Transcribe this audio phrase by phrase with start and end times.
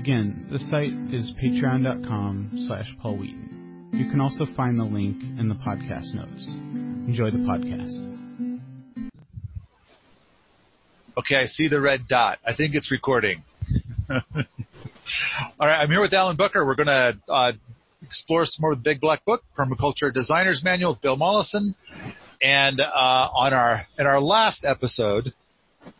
[0.00, 3.90] Again, the site is patreon.com slash Paul Wheaton.
[3.92, 6.46] You can also find the link in the podcast notes.
[6.46, 8.70] Enjoy the podcast.
[11.18, 12.38] Okay, I see the red dot.
[12.46, 13.42] I think it's recording.
[14.10, 14.22] All
[15.60, 16.64] right, I'm here with Alan Booker.
[16.64, 17.52] We're going to uh,
[18.02, 21.74] explore some more of the Big Black Book, Permaculture Designer's Manual with Bill Mollison.
[22.40, 25.34] And uh, on our in our last episode,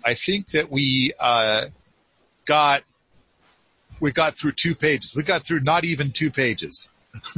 [0.03, 1.67] I think that we uh,
[2.47, 2.83] got
[4.01, 5.15] we got through two pages.
[5.15, 6.91] We got through not even two pages.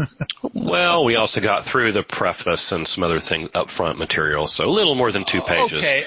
[0.53, 4.71] well, we also got through the preface and some other things upfront material, so a
[4.71, 5.79] little more than two pages.
[5.79, 6.05] Okay,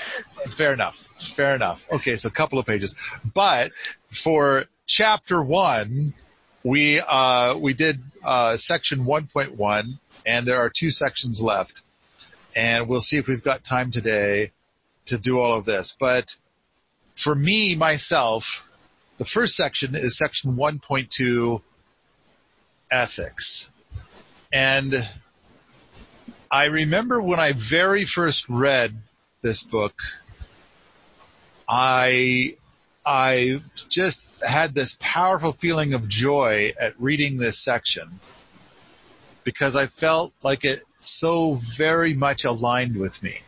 [0.48, 0.98] fair enough.
[1.18, 1.88] Fair enough.
[1.92, 2.96] Okay, so a couple of pages.
[3.34, 3.72] But
[4.10, 6.14] for chapter one,
[6.64, 11.82] we uh, we did uh, section 1.1, and there are two sections left,
[12.56, 14.52] and we'll see if we've got time today
[15.06, 15.96] to do all of this.
[16.00, 16.36] But
[17.16, 18.68] for me myself,
[19.18, 21.62] the first section is section 1.2
[22.92, 23.70] ethics.
[24.52, 24.94] And
[26.52, 28.96] I remember when I very first read
[29.42, 29.94] this book,
[31.68, 32.58] I,
[33.06, 38.20] I just had this powerful feeling of joy at reading this section
[39.44, 43.42] because I felt like it so very much aligned with me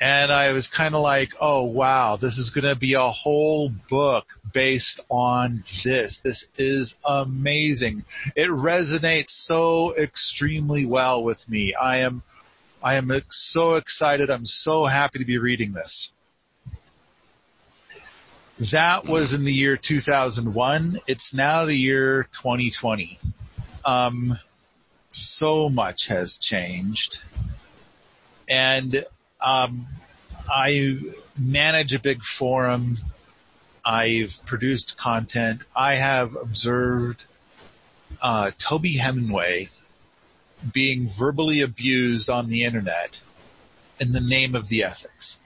[0.00, 3.68] and I was kind of like, oh wow, this is going to be a whole
[3.68, 6.18] book based on this.
[6.20, 8.04] This is amazing.
[8.36, 11.74] It resonates so extremely well with me.
[11.74, 12.22] I am,
[12.82, 14.30] I am so excited.
[14.30, 16.12] I'm so happy to be reading this.
[18.72, 20.98] That was in the year 2001.
[21.06, 23.18] It's now the year 2020.
[23.84, 24.38] Um,
[25.12, 27.22] so much has changed.
[28.48, 29.04] And
[29.40, 29.86] um,
[30.48, 30.98] I
[31.36, 32.98] manage a big forum.
[33.84, 35.62] I've produced content.
[35.74, 37.26] I have observed
[38.22, 39.68] uh, Toby Hemenway
[40.72, 43.20] being verbally abused on the internet
[44.00, 45.40] in the name of the ethics.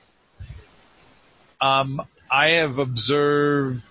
[1.60, 3.82] Um, I have observed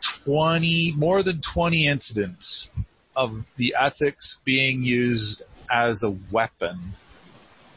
[0.00, 2.70] 20, more than 20 incidents
[3.16, 6.94] of the ethics being used as a weapon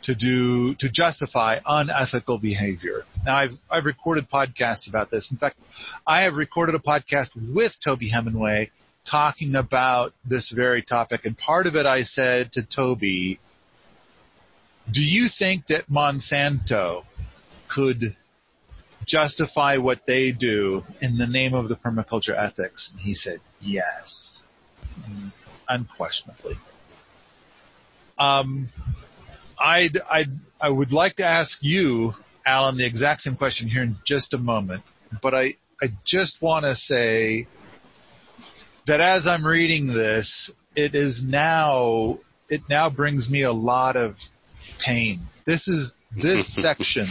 [0.03, 3.05] to do to justify unethical behavior.
[3.25, 5.31] Now I've I've recorded podcasts about this.
[5.31, 5.57] In fact,
[6.05, 8.69] I have recorded a podcast with Toby Hemenway
[9.03, 13.39] talking about this very topic and part of it I said to Toby,
[14.89, 17.03] do you think that Monsanto
[17.67, 18.15] could
[19.05, 22.91] justify what they do in the name of the permaculture ethics?
[22.91, 24.47] And he said, yes,
[25.67, 26.57] unquestionably.
[28.17, 28.69] Um,
[29.57, 33.97] I'd, I'd, I would like to ask you, Alan, the exact same question here in
[34.03, 34.83] just a moment,
[35.21, 37.47] but I, I just want to say
[38.85, 42.19] that as I'm reading this, it is now,
[42.49, 44.17] it now brings me a lot of
[44.79, 45.21] pain.
[45.45, 47.07] This is, this section,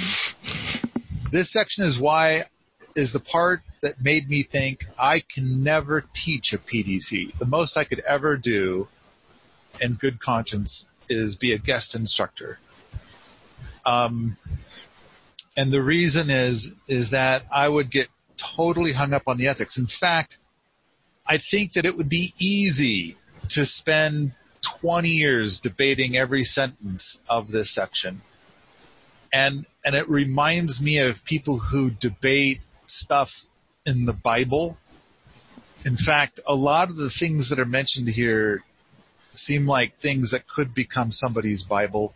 [1.30, 2.44] this section is why,
[2.96, 7.38] is the part that made me think I can never teach a PDC.
[7.38, 8.88] The most I could ever do
[9.80, 12.58] in good conscience is be a guest instructor.
[13.84, 14.36] Um,
[15.56, 19.78] and the reason is, is that I would get totally hung up on the ethics.
[19.78, 20.38] In fact,
[21.26, 23.16] I think that it would be easy
[23.50, 24.32] to spend
[24.62, 28.22] 20 years debating every sentence of this section.
[29.32, 33.44] And, and it reminds me of people who debate stuff
[33.86, 34.76] in the Bible.
[35.84, 38.62] In fact, a lot of the things that are mentioned here
[39.32, 42.14] seem like things that could become somebody's Bible.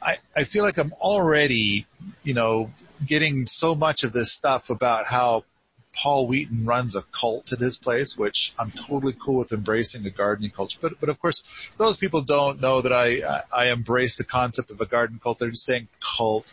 [0.00, 1.86] I, I feel like I'm already,
[2.22, 2.70] you know,
[3.06, 5.44] getting so much of this stuff about how
[5.94, 10.10] Paul Wheaton runs a cult at his place, which I'm totally cool with embracing a
[10.10, 10.78] gardening culture.
[10.80, 11.44] But, but of course,
[11.78, 15.38] those people don't know that I, I embrace the concept of a garden cult.
[15.38, 16.52] They're just saying cult.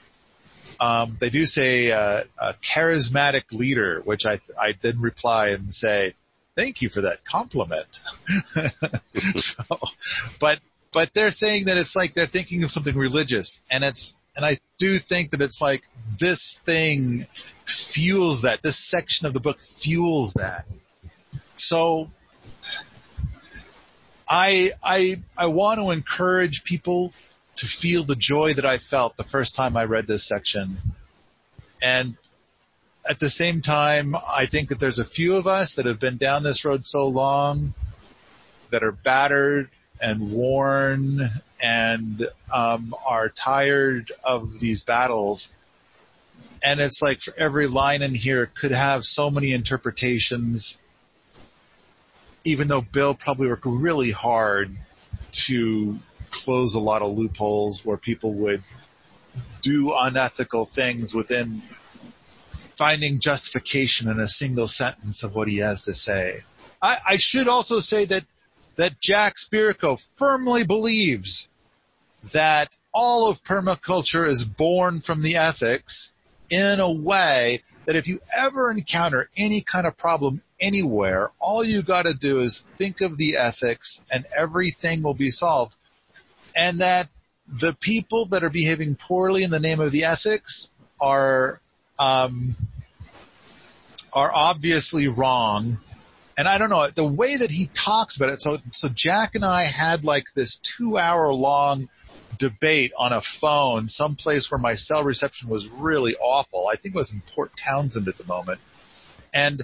[0.79, 6.13] Um, they do say uh, a charismatic leader, which I I then reply and say
[6.59, 8.01] thank you for that compliment.
[9.37, 9.63] so,
[10.39, 10.59] but,
[10.91, 14.57] but they're saying that it's like they're thinking of something religious and it's, and I
[14.77, 15.83] do think that it's like
[16.17, 17.27] this thing
[17.65, 18.61] fuels that.
[18.61, 20.65] This section of the book fuels that.
[21.57, 22.09] So
[24.27, 27.13] I, I, I want to encourage people
[27.55, 30.77] to feel the joy that I felt the first time I read this section.
[31.81, 32.17] And
[33.09, 36.17] at the same time, I think that there's a few of us that have been
[36.17, 37.73] down this road so long
[38.69, 39.67] that are battered
[39.99, 41.27] and worn
[41.59, 45.51] and um, are tired of these battles.
[46.61, 50.79] And it's like for every line in here could have so many interpretations,
[52.43, 54.77] even though Bill probably worked really hard
[55.31, 55.97] to
[56.29, 58.61] close a lot of loopholes where people would
[59.61, 61.63] do unethical things within
[62.79, 66.41] finding justification in a single sentence of what he has to say.
[66.81, 68.23] I, I should also say that
[68.77, 71.49] that Jack Spirko firmly believes
[72.31, 76.13] that all of permaculture is born from the ethics
[76.49, 81.81] in a way that if you ever encounter any kind of problem anywhere, all you
[81.81, 85.75] gotta do is think of the ethics and everything will be solved.
[86.55, 87.09] And that
[87.45, 90.71] the people that are behaving poorly in the name of the ethics
[91.01, 91.59] are,
[91.99, 92.55] um,
[94.13, 95.77] are obviously wrong
[96.39, 99.43] and I don't know, the way that he talks about it, so, so Jack and
[99.43, 101.89] I had like this two hour long
[102.37, 106.69] debate on a phone someplace where my cell reception was really awful.
[106.71, 108.61] I think it was in Port Townsend at the moment.
[109.33, 109.61] And,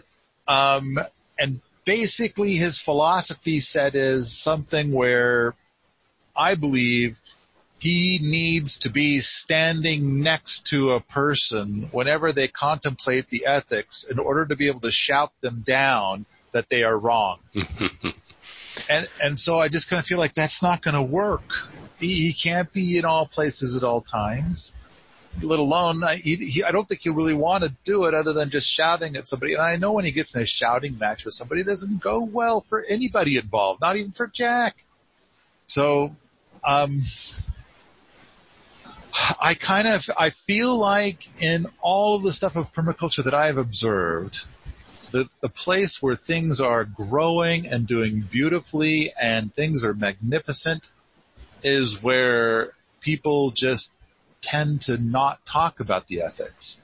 [0.50, 1.00] um,
[1.40, 5.56] and basically his philosophy set is something where
[6.36, 7.18] I believe
[7.80, 14.20] he needs to be standing next to a person whenever they contemplate the ethics in
[14.20, 17.40] order to be able to shout them down that they are wrong.
[18.90, 21.44] and and so I just kind of feel like that's not going to work.
[22.00, 24.74] He, he can't be in all places at all times.
[25.42, 28.32] Let alone, I, he, he, I don't think he really want to do it other
[28.32, 29.54] than just shouting at somebody.
[29.54, 32.22] And I know when he gets in a shouting match with somebody, it doesn't go
[32.22, 34.86] well for anybody involved, not even for Jack.
[35.68, 36.16] So,
[36.64, 37.02] um,
[39.40, 43.48] I kind of, I feel like in all of the stuff of permaculture that I
[43.48, 44.44] have observed,
[45.12, 50.84] the, the place where things are growing and doing beautifully and things are magnificent
[51.64, 53.92] is where people just
[54.42, 56.82] tend to not talk about the ethics.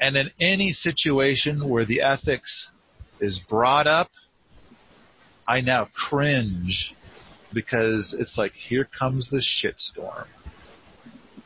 [0.00, 2.70] And in any situation where the ethics
[3.20, 4.10] is brought up,
[5.48, 6.94] I now cringe
[7.52, 10.26] because it's like, here comes the shitstorm.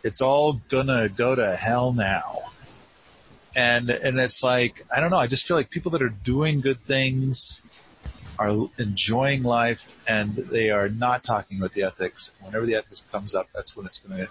[0.04, 2.44] It's all gonna go to hell now
[3.56, 5.18] and and it's like I don't know.
[5.18, 7.64] I just feel like people that are doing good things
[8.38, 12.34] are enjoying life and they are not talking about the ethics.
[12.40, 14.28] Whenever the ethics comes up, that's when it's to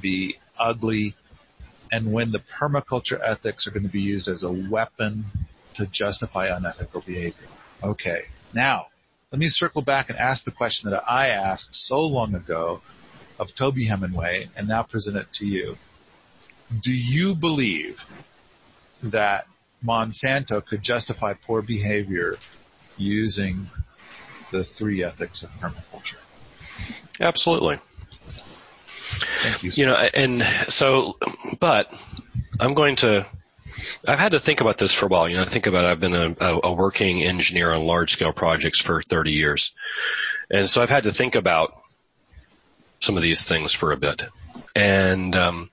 [0.00, 1.14] be ugly.
[1.90, 5.24] And when the permaculture ethics are going to be used as a weapon
[5.74, 7.48] to justify unethical behavior.
[7.82, 8.24] Okay.
[8.52, 8.86] Now,
[9.32, 12.80] let me circle back and ask the question that I asked so long ago
[13.38, 15.76] of Toby Hemenway and now present it to you.
[16.80, 18.06] Do you believe
[19.02, 19.46] that
[19.84, 22.36] Monsanto could justify poor behavior
[22.96, 23.68] using
[24.50, 26.16] the three ethics of permaculture.
[27.20, 27.78] Absolutely.
[29.40, 29.70] Thank you.
[29.74, 31.16] You know, and so,
[31.60, 31.92] but
[32.58, 33.26] I'm going to,
[34.06, 35.28] I've had to think about this for a while.
[35.28, 38.80] You know, I think about I've been a, a working engineer on large scale projects
[38.80, 39.72] for 30 years.
[40.50, 41.74] And so I've had to think about
[43.00, 44.22] some of these things for a bit.
[44.74, 45.70] And, um,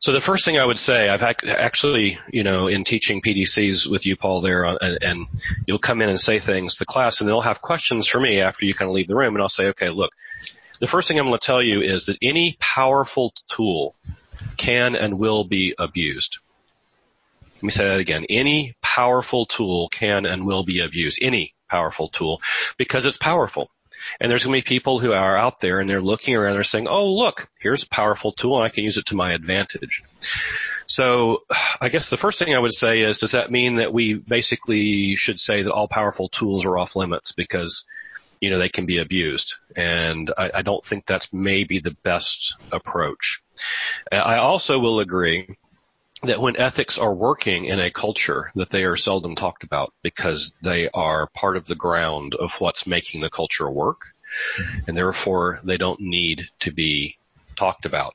[0.00, 4.04] so the first thing I would say, I've actually, you know, in teaching PDCs with
[4.04, 5.26] you, Paul, there, uh, and, and
[5.64, 8.40] you'll come in and say things to the class, and they'll have questions for me
[8.40, 10.10] after you kind of leave the room, and I'll say, okay, look,
[10.80, 13.94] the first thing I'm going to tell you is that any powerful tool
[14.56, 16.38] can and will be abused.
[17.56, 18.26] Let me say that again.
[18.28, 21.20] Any powerful tool can and will be abused.
[21.22, 22.40] Any powerful tool
[22.76, 23.70] because it's powerful.
[24.20, 26.56] And there's going to be people who are out there and they're looking around, and
[26.56, 29.32] they're saying, oh, look, here's a powerful tool and I can use it to my
[29.32, 30.02] advantage.
[30.86, 31.44] So
[31.80, 35.16] I guess the first thing I would say is, does that mean that we basically
[35.16, 37.84] should say that all powerful tools are off limits because,
[38.40, 39.54] you know, they can be abused?
[39.76, 43.40] And I, I don't think that's maybe the best approach.
[44.10, 45.56] I also will agree
[46.22, 50.52] that when ethics are working in a culture that they are seldom talked about because
[50.62, 54.14] they are part of the ground of what's making the culture work
[54.86, 57.16] and therefore they don't need to be
[57.56, 58.14] talked about.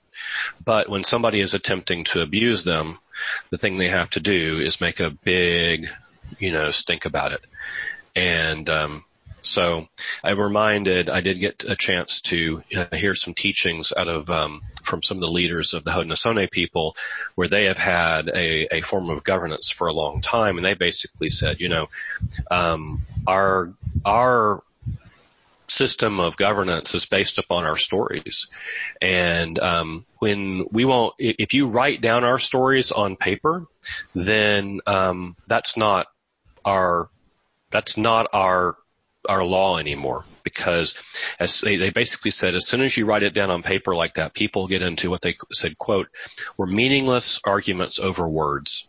[0.63, 2.99] But when somebody is attempting to abuse them,
[3.49, 5.87] the thing they have to do is make a big,
[6.39, 7.41] you know, stink about it.
[8.15, 9.05] And um,
[9.41, 9.87] so
[10.23, 14.61] I'm reminded I did get a chance to uh, hear some teachings out of um,
[14.83, 16.95] from some of the leaders of the Haudenosaunee people,
[17.35, 20.73] where they have had a, a form of governance for a long time, and they
[20.73, 21.87] basically said, you know,
[22.51, 23.73] um, our
[24.05, 24.63] our
[25.69, 28.47] system of governance is based upon our stories.
[29.01, 33.65] And um, when we won't, if you write down our stories on paper,
[34.15, 36.07] then um, that's not
[36.65, 37.09] our
[37.69, 38.77] that's not our
[39.27, 40.97] our law anymore because
[41.39, 44.15] as they, they basically said as soon as you write it down on paper like
[44.15, 46.07] that people get into what they said quote
[46.57, 48.87] were meaningless arguments over words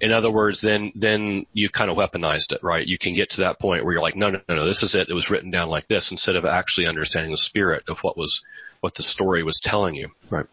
[0.00, 2.86] in other words, then then you kind of weaponized it, right?
[2.86, 4.94] You can get to that point where you're like, no, no, no, no, this is
[4.94, 5.08] it.
[5.08, 8.44] It was written down like this, instead of actually understanding the spirit of what was
[8.80, 10.46] what the story was telling you, right?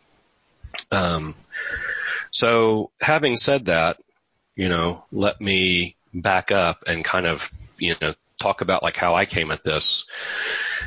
[0.91, 1.35] Um,
[2.31, 3.97] so having said that,
[4.55, 7.51] you know, let me back up and kind of,
[7.83, 10.05] you know, talk about like how I came at this.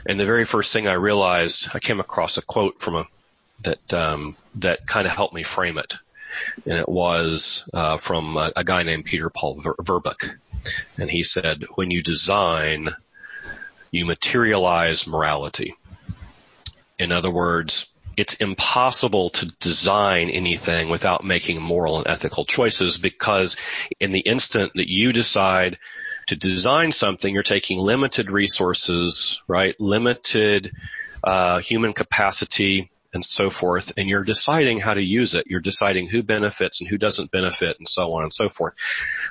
[0.07, 3.05] And the very first thing I realized, I came across a quote from a
[3.65, 5.95] that um, that kind of helped me frame it
[6.65, 10.37] and it was uh, from a, a, guy named Peter Paul Ver- Verbeek,
[10.97, 12.91] and he said, "When you design,
[13.91, 15.75] you materialize morality."
[16.99, 17.87] In other words,
[18.17, 23.57] it's impossible to design anything without making moral and ethical choices because
[24.01, 25.79] in the instant that you decide
[26.27, 29.79] to design something, you're taking limited resources, right?
[29.81, 30.73] Limited
[31.23, 35.47] uh, human capacity, and so forth, and you're deciding how to use it.
[35.49, 38.75] You're deciding who benefits and who doesn't benefit and so on and so forth.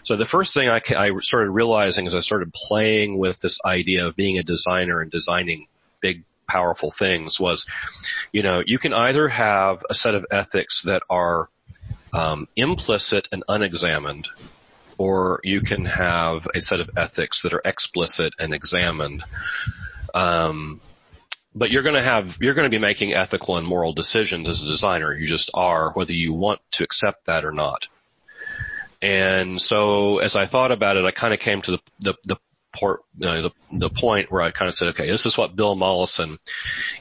[0.03, 4.07] So the first thing I, I started realizing as I started playing with this idea
[4.07, 5.67] of being a designer and designing
[6.01, 7.65] big powerful things was,
[8.33, 11.49] you know, you can either have a set of ethics that are
[12.13, 14.27] um, implicit and unexamined,
[14.97, 19.23] or you can have a set of ethics that are explicit and examined.
[20.13, 20.81] Um,
[21.53, 24.61] but you're going to have you're going to be making ethical and moral decisions as
[24.61, 25.13] a designer.
[25.13, 27.87] You just are, whether you want to accept that or not.
[29.01, 32.37] And so, as I thought about it, I kind of came to the the the,
[32.75, 35.75] port, know, the, the point where I kind of said, okay, this is what Bill
[35.75, 36.37] Mollison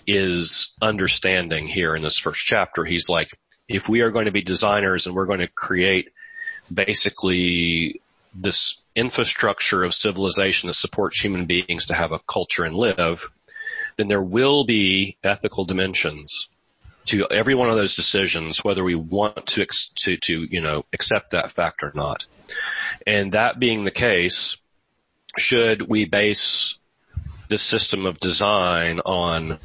[0.06, 2.84] is understanding here in this first chapter.
[2.84, 3.28] He's like,
[3.68, 6.10] if we are going to be designers and we're going to create
[6.72, 8.00] basically
[8.34, 13.30] this infrastructure of civilization that supports human beings to have a culture and live,
[13.96, 16.48] then there will be ethical dimensions
[17.06, 19.66] to every one of those decisions, whether we want to,
[19.96, 22.26] to, to, you know, accept that fact or not.
[23.06, 24.56] And that being the case,
[25.38, 26.78] should we base
[27.48, 29.58] this system of design on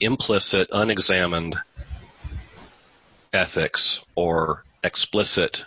[0.00, 1.56] implicit, unexamined
[3.32, 5.64] ethics or explicit,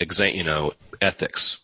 [0.00, 1.58] you know, ethics?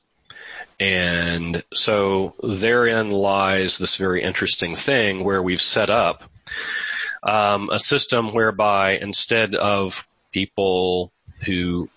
[0.79, 6.23] And so therein lies this very interesting thing where we've set up
[7.23, 11.13] um, a system whereby instead of people
[11.45, 11.89] who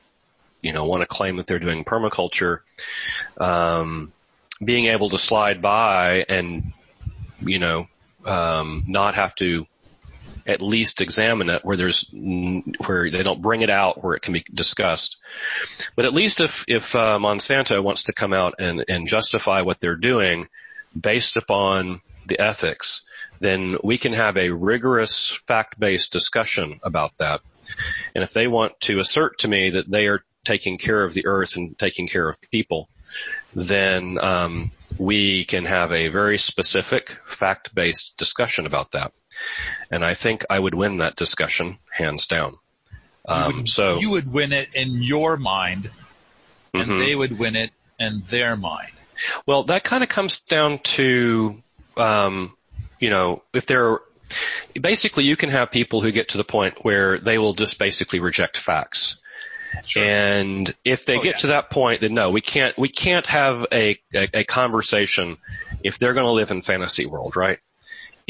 [0.62, 2.60] you know want to claim that they're doing permaculture
[3.38, 4.12] um,
[4.64, 6.74] being able to slide by and
[7.42, 7.88] you know
[8.26, 9.66] um, not have to
[10.50, 14.34] at least examine it where there's where they don't bring it out where it can
[14.34, 15.18] be discussed.
[15.96, 19.80] But at least if if uh, Monsanto wants to come out and and justify what
[19.80, 20.50] they're doing
[21.00, 23.04] based upon the ethics,
[23.40, 27.42] then we can have a rigorous fact-based discussion about that.
[28.16, 31.28] And if they want to assert to me that they are taking care of the
[31.28, 32.90] earth and taking care of people,
[33.54, 39.14] then um, we can have a very specific fact-based discussion about that
[39.92, 42.54] and I think I would win that discussion hands down.
[43.28, 45.90] Um, you would, so you would win it in your mind,
[46.74, 46.98] and mm-hmm.
[46.98, 48.92] they would win it in their mind.
[49.46, 51.62] Well, that kind of comes down to,
[51.98, 52.56] um,
[53.00, 54.00] you know, if there
[54.80, 58.20] basically you can have people who get to the point where they will just basically
[58.20, 59.18] reject facts.
[59.86, 60.04] Sure.
[60.04, 61.40] And if they oh, get yeah.
[61.40, 65.38] to that point, then no, we can't, we can't have a, a, a conversation
[65.84, 67.60] if they're going to live in fantasy world, right?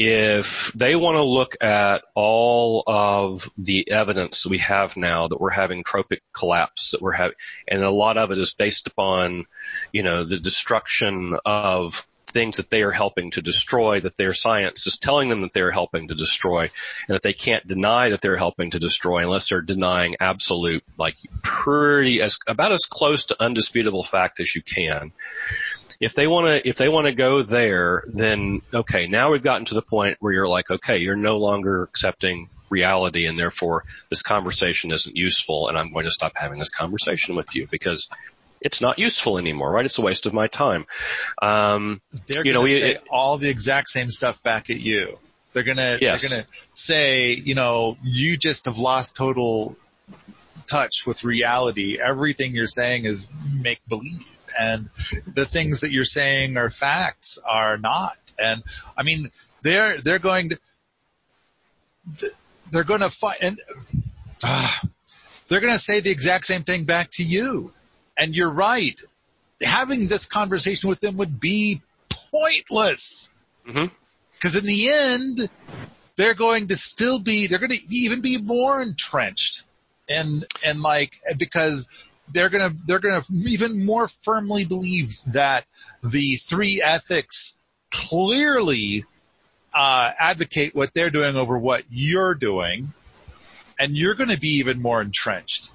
[0.02, 5.50] If they want to look at all of the evidence we have now that we're
[5.50, 7.36] having trophic collapse, that we're having,
[7.68, 9.44] and a lot of it is based upon,
[9.92, 14.86] you know, the destruction of things that they are helping to destroy, that their science
[14.86, 16.62] is telling them that they're helping to destroy,
[17.06, 21.16] and that they can't deny that they're helping to destroy unless they're denying absolute, like
[21.42, 25.12] pretty, as, about as close to undisputable fact as you can
[26.00, 29.66] if they want to if they want to go there, then okay, now we've gotten
[29.66, 34.22] to the point where you're like, okay, you're no longer accepting reality, and therefore this
[34.22, 38.08] conversation isn't useful, and I'm going to stop having this conversation with you because
[38.62, 39.84] it's not useful anymore, right?
[39.84, 40.86] It's a waste of my time.
[41.42, 45.18] Um, they're you know, we, say it, all the exact same stuff back at you.
[45.52, 46.22] They're gonna yes.
[46.22, 49.76] they're gonna say, you know, you just have lost total
[50.66, 51.98] touch with reality.
[52.00, 54.24] Everything you're saying is make believe.
[54.58, 54.88] And
[55.26, 58.16] the things that you're saying are facts are not.
[58.38, 58.62] And
[58.96, 59.26] I mean,
[59.62, 60.58] they're they're going to
[62.70, 63.60] they're going to fight and
[64.42, 64.78] uh,
[65.48, 67.72] they're going to say the exact same thing back to you.
[68.16, 68.98] And you're right.
[69.60, 73.28] Having this conversation with them would be pointless.
[73.66, 73.86] Mm-hmm.
[74.32, 75.50] Because in the end,
[76.16, 79.64] they're going to still be, they're going to even be more entrenched.
[80.08, 81.88] And, and like, because
[82.32, 85.64] they're going to, they're to even more firmly believe that
[86.02, 87.56] the three ethics
[87.90, 89.04] clearly,
[89.74, 92.92] uh, advocate what they're doing over what you're doing.
[93.78, 95.70] And you're going to be even more entrenched.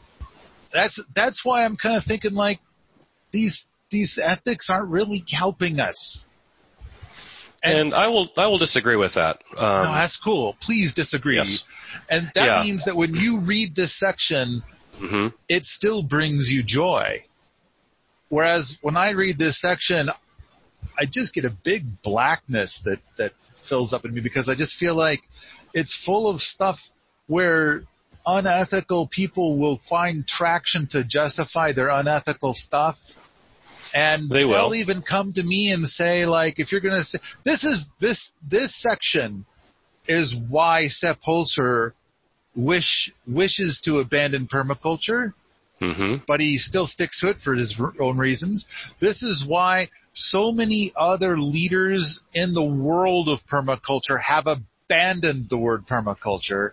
[0.72, 2.60] That's, that's why I'm kind of thinking like
[3.32, 6.26] these, these ethics aren't really helping us.
[7.64, 9.42] And, and, I will I will disagree with that.
[9.58, 10.56] Um, no, that's cool.
[10.60, 11.38] Please disagree.
[11.38, 11.64] Yes.
[12.10, 12.64] And that yeah.
[12.64, 14.62] means that when you read this section,
[15.00, 15.28] mm-hmm.
[15.48, 17.26] it still brings you joy.
[18.30, 20.10] Whereas when I read this section,
[20.98, 24.76] I just get a big blackness that that fills up in me because I just
[24.76, 25.22] feel like
[25.74, 26.92] it's full of stuff
[27.28, 27.84] where
[28.26, 33.16] unethical people will find traction to justify their unethical stuff
[33.96, 34.54] and they will.
[34.54, 37.90] they'll even come to me and say like, if you're going to say, this is,
[38.00, 39.46] this, this section
[40.06, 41.94] is why Sepp Holzer
[42.56, 45.34] wish, wishes to abandon permaculture.
[45.82, 46.24] Mm-hmm.
[46.26, 48.70] But he still sticks to it for his own reasons.
[49.00, 55.58] This is why so many other leaders in the world of permaculture have abandoned the
[55.58, 56.72] word permaculture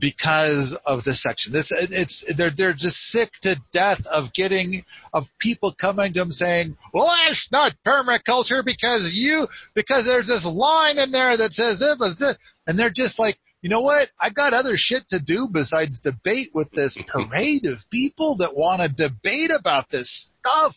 [0.00, 1.52] because of this section.
[1.52, 4.84] This, it's, they're, they're just sick to death of getting,
[5.14, 10.44] of people coming to them saying, well, that's not permaculture because you, because there's this
[10.44, 12.20] line in there that says but
[12.66, 14.10] and they're just like, you know what?
[14.18, 18.82] I got other shit to do besides debate with this parade of people that want
[18.82, 20.76] to debate about this stuff.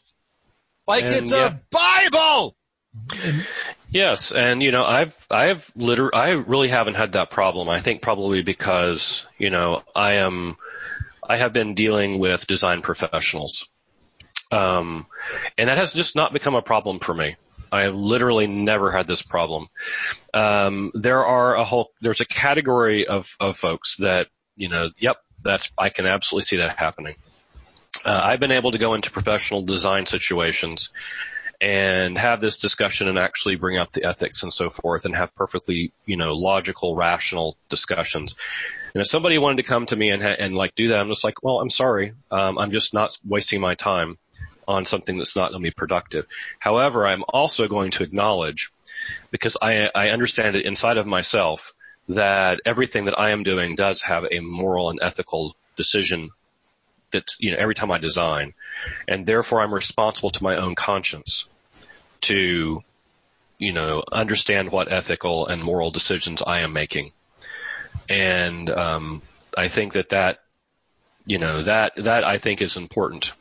[0.88, 1.48] Like and it's yeah.
[1.48, 2.56] a Bible!
[3.90, 7.70] Yes, and you know, I've I've liter- I really haven't had that problem.
[7.70, 10.58] I think probably because you know I am
[11.28, 13.68] I have been dealing with design professionals,
[14.52, 15.08] um,
[15.58, 17.36] and that has just not become a problem for me.
[17.76, 19.68] I have literally never had this problem.
[20.34, 25.18] Um, there are a whole there's a category of of folks that you know, yep,
[25.44, 27.16] that's I can absolutely see that happening.
[28.04, 30.90] Uh, I've been able to go into professional design situations
[31.62, 35.34] and have this discussion and actually bring up the ethics and so forth and have
[35.36, 38.36] perfectly, you know, logical, rational discussions.
[38.94, 41.24] And if somebody wanted to come to me and, and like do that, I'm just
[41.24, 42.14] like, well, I'm sorry.
[42.30, 44.18] Um, I'm just not wasting my time
[44.68, 46.26] on something that's not going to be productive.
[46.60, 48.72] However, I'm also going to acknowledge
[49.32, 51.74] because I, I understand it inside of myself
[52.10, 56.30] that everything that I am doing does have a moral and ethical decision
[57.12, 58.54] that, you know, every time I design.
[59.08, 61.48] And therefore I'm responsible to my own conscience
[62.22, 62.84] to,
[63.58, 67.12] you know, understand what ethical and moral decisions I am making.
[68.10, 69.22] And, um,
[69.58, 70.40] I think that that,
[71.26, 73.32] you know, that, that I think is important.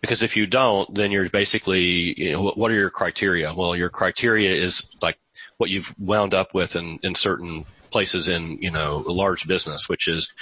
[0.00, 3.52] Because if you don't, then you're basically, you know, what are your criteria?
[3.54, 5.18] Well, your criteria is like
[5.56, 9.88] what you've wound up with in, in certain places in, you know, a large business,
[9.88, 10.32] which is,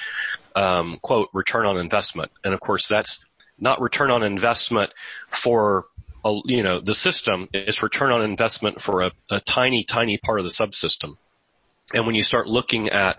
[0.56, 2.30] um, quote, return on investment.
[2.44, 3.24] And of course that's
[3.58, 4.90] not return on investment
[5.28, 5.86] for,
[6.24, 7.48] a, you know, the system.
[7.52, 11.16] It's return on investment for a, a tiny, tiny part of the subsystem.
[11.92, 13.18] And when you start looking at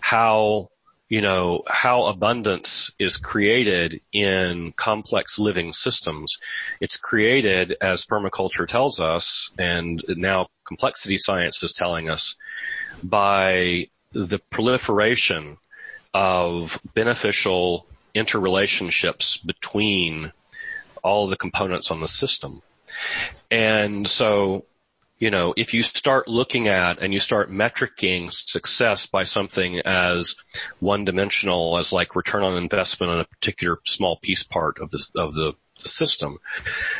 [0.00, 0.68] how
[1.12, 6.38] you know, how abundance is created in complex living systems.
[6.80, 12.36] It's created, as permaculture tells us, and now complexity science is telling us,
[13.04, 15.58] by the proliferation
[16.14, 20.32] of beneficial interrelationships between
[21.04, 22.62] all the components on the system.
[23.50, 24.64] And so
[25.22, 30.34] you know, if you start looking at and you start metricing success by something as
[30.80, 35.10] one dimensional as like return on investment on a particular small piece part of the,
[35.14, 36.38] of the, the system,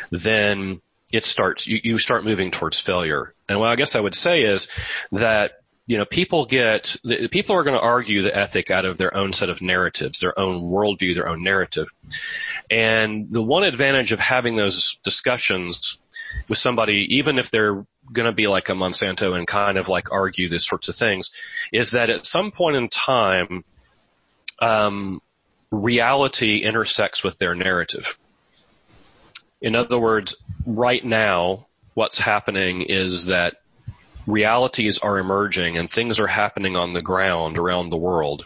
[0.09, 0.81] then
[1.11, 3.33] it starts, you, you start moving towards failure.
[3.49, 4.69] And what I guess I would say is
[5.11, 6.95] that you know, people get,
[7.29, 10.39] people are going to argue the ethic out of their own set of narratives, their
[10.39, 11.89] own worldview, their own narrative.
[12.71, 15.97] And the one advantage of having those discussions
[16.47, 20.11] with somebody, even if they're going to be like a Monsanto and kind of like
[20.11, 21.31] argue these sorts of things,
[21.71, 23.63] is that at some point in time,
[24.59, 25.21] um,
[25.71, 28.17] reality intersects with their narrative.
[29.61, 30.35] In other words,
[30.65, 33.55] right now, what's happening is that
[34.27, 38.45] realities are emerging and things are happening on the ground around the world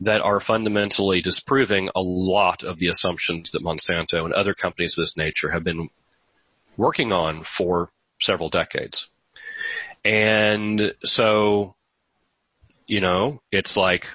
[0.00, 5.02] that are fundamentally disproving a lot of the assumptions that Monsanto and other companies of
[5.02, 5.88] this nature have been
[6.76, 9.08] working on for several decades.
[10.04, 11.74] And so,
[12.86, 14.08] you know, it's like,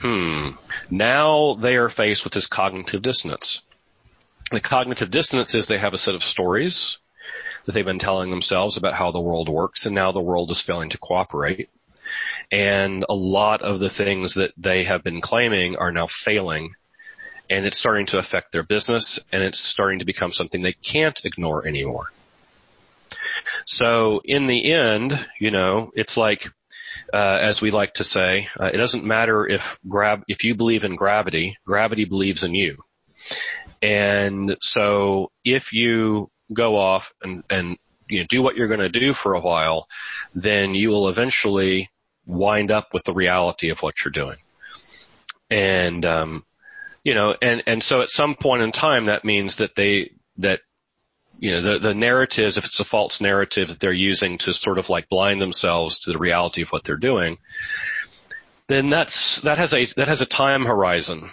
[0.00, 0.50] hmm,
[0.90, 3.62] now they are faced with this cognitive dissonance.
[4.50, 6.98] The cognitive dissonance is they have a set of stories
[7.66, 10.62] that they've been telling themselves about how the world works and now the world is
[10.62, 11.68] failing to cooperate.
[12.50, 16.74] And a lot of the things that they have been claiming are now failing
[17.50, 21.20] and it's starting to affect their business and it's starting to become something they can't
[21.24, 22.12] ignore anymore.
[23.66, 26.46] So in the end, you know, it's like,
[27.12, 30.84] uh, as we like to say, uh, it doesn't matter if grab, if you believe
[30.84, 32.82] in gravity, gravity believes in you.
[33.80, 38.88] And so if you go off and, and you know, do what you're going to
[38.88, 39.86] do for a while,
[40.34, 41.90] then you will eventually
[42.26, 44.36] wind up with the reality of what you're doing.
[45.50, 46.44] And, um,
[47.04, 50.60] you know, and, and so at some point in time, that means that they, that,
[51.38, 54.78] you know, the, the narratives, if it's a false narrative that they're using to sort
[54.78, 57.38] of like blind themselves to the reality of what they're doing,
[58.66, 61.30] then that's, that has a, that has a time horizon.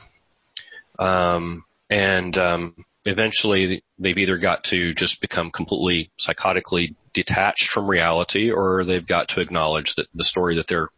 [0.99, 8.51] Um, and, um, eventually they've either got to just become completely psychotically detached from reality
[8.51, 10.89] or they've got to acknowledge that the story that they're,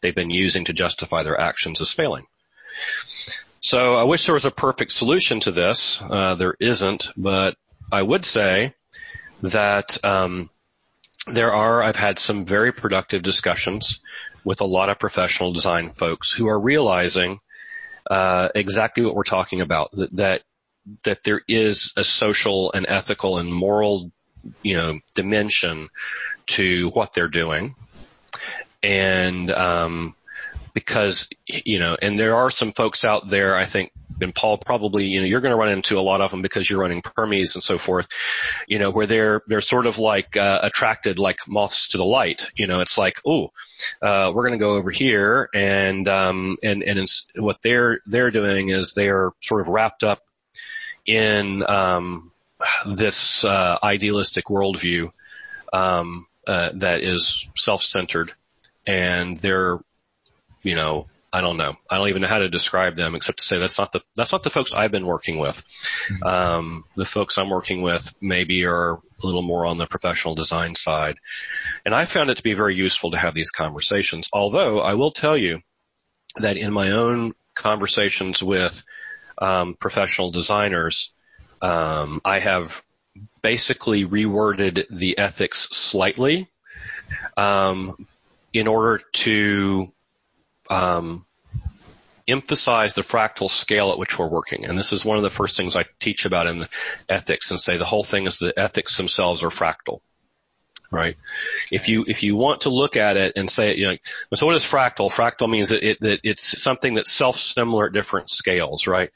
[0.00, 2.26] they've been using to justify their actions is failing.
[3.60, 6.00] So I wish there was a perfect solution to this.
[6.02, 7.56] Uh, there isn't, but
[7.90, 8.74] I would say
[9.42, 10.50] that um,
[11.26, 11.82] there are.
[11.82, 14.00] I've had some very productive discussions
[14.44, 17.40] with a lot of professional design folks who are realizing
[18.10, 19.90] uh, exactly what we're talking about.
[19.92, 20.42] That, that
[21.04, 24.10] that there is a social and ethical and moral,
[24.62, 25.88] you know, dimension
[26.46, 27.74] to what they're doing,
[28.82, 30.14] and um,
[30.74, 35.06] because, you know, and there are some folks out there, I think, and Paul probably,
[35.06, 37.54] you know, you're going to run into a lot of them because you're running Permies
[37.54, 38.08] and so forth,
[38.66, 42.50] you know, where they're, they're sort of like, uh, attracted like moths to the light.
[42.56, 43.52] You know, it's like, oh,
[44.02, 48.70] uh, we're going to go over here and, um, and, and what they're, they're doing
[48.70, 50.22] is they are sort of wrapped up
[51.06, 52.32] in, um,
[52.96, 55.12] this, uh, idealistic worldview,
[55.72, 58.32] um, uh, that is self-centered
[58.86, 59.78] and they're
[60.62, 61.76] you know, I don't know.
[61.90, 64.32] I don't even know how to describe them except to say that's not the that's
[64.32, 65.62] not the folks I've been working with.
[66.10, 66.22] Mm-hmm.
[66.22, 70.74] Um, the folks I'm working with maybe are a little more on the professional design
[70.74, 71.16] side,
[71.84, 74.28] and I found it to be very useful to have these conversations.
[74.32, 75.60] Although I will tell you
[76.36, 78.82] that in my own conversations with
[79.36, 81.12] um, professional designers,
[81.60, 82.82] um, I have
[83.42, 86.48] basically reworded the ethics slightly
[87.36, 88.06] um,
[88.52, 89.92] in order to
[90.70, 91.24] um,
[92.26, 94.64] emphasize the fractal scale at which we're working.
[94.66, 96.66] And this is one of the first things I teach about in
[97.08, 100.00] ethics and say the whole thing is the ethics themselves are fractal.
[100.90, 101.16] Right?
[101.70, 103.96] If you, if you want to look at it and say, you know,
[104.34, 105.12] so what is fractal?
[105.12, 109.10] Fractal means that, it, that it's something that's self-similar at different scales, right?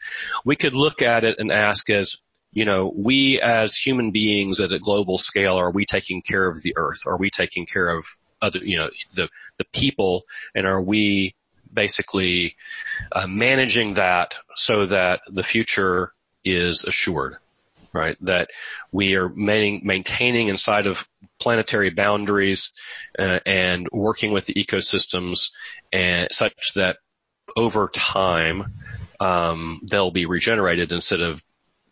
[0.44, 2.20] We could look at it and ask as,
[2.52, 6.60] you know, we as human beings at a global scale, are we taking care of
[6.62, 7.06] the earth?
[7.06, 8.04] Are we taking care of
[8.42, 11.34] other, you know, the, the people and are we
[11.72, 12.56] basically
[13.12, 16.12] uh, managing that so that the future
[16.44, 17.36] is assured,
[17.92, 18.16] right?
[18.20, 18.50] That
[18.90, 21.08] we are maintaining inside of
[21.38, 22.72] planetary boundaries
[23.18, 25.50] uh, and working with the ecosystems
[25.92, 26.98] and such that
[27.56, 28.72] over time
[29.20, 31.42] um, they'll be regenerated instead of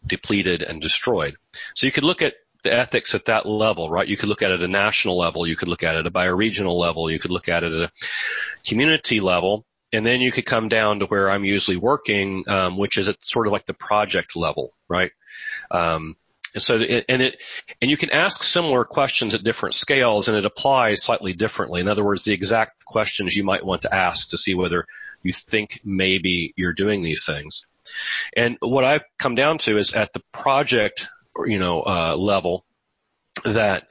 [0.07, 1.37] depleted and destroyed.
[1.75, 4.07] So you could look at the ethics at that level, right?
[4.07, 6.07] You could look at it at a national level, you could look at it at
[6.07, 7.93] a bioregional level, you could look at it at a
[8.67, 12.99] community level, and then you could come down to where I'm usually working, um, which
[12.99, 15.11] is at sort of like the project level, right?
[15.71, 16.17] Um,
[16.55, 17.41] and so, and it,
[17.81, 21.81] and you can ask similar questions at different scales and it applies slightly differently.
[21.81, 24.87] In other words, the exact questions you might want to ask to see whether
[25.23, 27.67] you think maybe you're doing these things.
[28.37, 31.09] And what I've come down to is at the project,
[31.47, 32.65] you know, uh, level
[33.45, 33.87] that,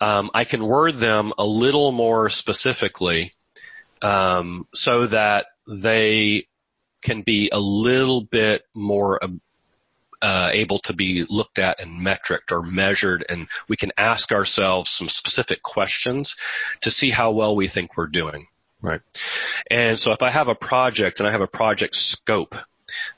[0.00, 3.32] um, I can word them a little more specifically
[4.02, 6.46] um, so that they
[7.02, 9.20] can be a little bit more
[10.20, 14.90] uh, able to be looked at and metriced or measured, and we can ask ourselves
[14.90, 16.36] some specific questions
[16.80, 18.46] to see how well we think we're doing.
[18.80, 19.00] Right.
[19.70, 22.56] And so if I have a project and I have a project scope,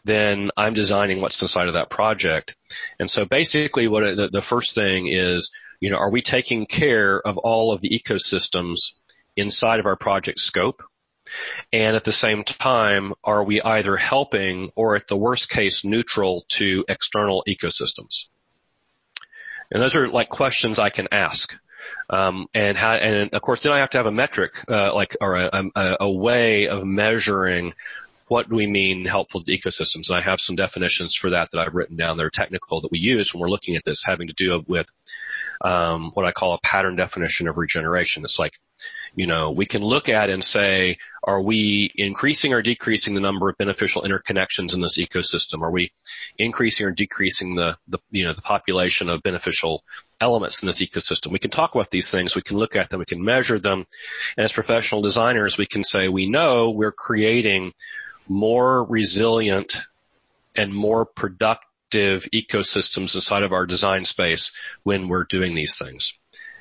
[0.04, 2.54] then I'm designing what's inside of that project.
[2.98, 7.20] And so basically what the, the first thing is, you know, are we taking care
[7.20, 8.92] of all of the ecosystems
[9.36, 10.82] inside of our project scope?
[11.72, 16.44] And at the same time, are we either helping or at the worst case neutral
[16.50, 18.26] to external ecosystems?
[19.70, 21.58] And those are like questions I can ask.
[22.08, 25.16] Um, and how, and of course then I have to have a metric, uh, like,
[25.20, 27.74] or a, a, a way of measuring
[28.28, 30.08] what do we mean helpful to ecosystems?
[30.08, 32.16] And I have some definitions for that that I've written down.
[32.16, 34.86] They're technical that we use when we're looking at this, having to do with
[35.60, 38.24] um, what I call a pattern definition of regeneration.
[38.24, 38.58] It's like,
[39.16, 43.48] you know, we can look at and say, are we increasing or decreasing the number
[43.48, 45.62] of beneficial interconnections in this ecosystem?
[45.62, 45.92] Are we
[46.36, 49.84] increasing or decreasing the, the you know, the population of beneficial
[50.20, 51.30] elements in this ecosystem?
[51.30, 52.34] We can talk about these things.
[52.34, 52.98] We can look at them.
[52.98, 53.86] We can measure them.
[54.36, 57.72] And as professional designers, we can say we know we're creating
[58.26, 59.78] more resilient
[60.56, 66.14] and more productive ecosystems inside of our design space when we're doing these things.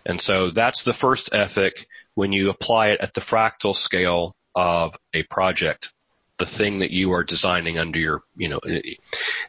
[0.06, 4.96] And so that's the first ethic when you apply it at the fractal scale of
[5.14, 5.92] a project,
[6.38, 8.60] the thing that you are designing under your, you know,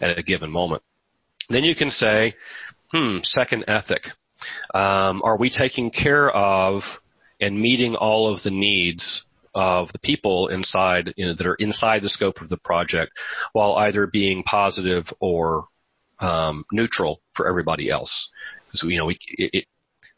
[0.00, 0.82] at a given moment.
[1.48, 2.34] Then you can say,
[2.90, 4.12] hmm, second ethic.
[4.74, 7.00] Um, are we taking care of
[7.40, 12.02] and meeting all of the needs of the people inside, you know, that are inside
[12.02, 13.18] the scope of the project
[13.52, 15.66] while either being positive or
[16.18, 18.30] um, neutral for everybody else.
[18.66, 19.66] Because, you know, we, it,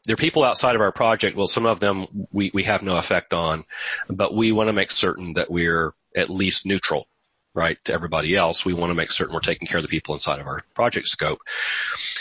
[0.06, 1.36] there are people outside of our project.
[1.36, 3.64] Well, some of them we, we have no effect on,
[4.08, 7.06] but we want to make certain that we're at least neutral,
[7.54, 8.64] right, to everybody else.
[8.64, 11.06] We want to make certain we're taking care of the people inside of our project
[11.06, 11.40] scope.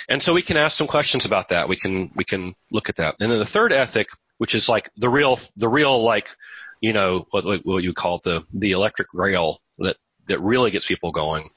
[0.10, 1.69] And so we can ask some questions about that.
[1.69, 3.15] We can, we can look at that.
[3.19, 6.30] And then the third ethic, which is like the real, the real like
[6.82, 11.12] you know, what, what you call the, the electric rail that, that really gets people
[11.12, 11.50] going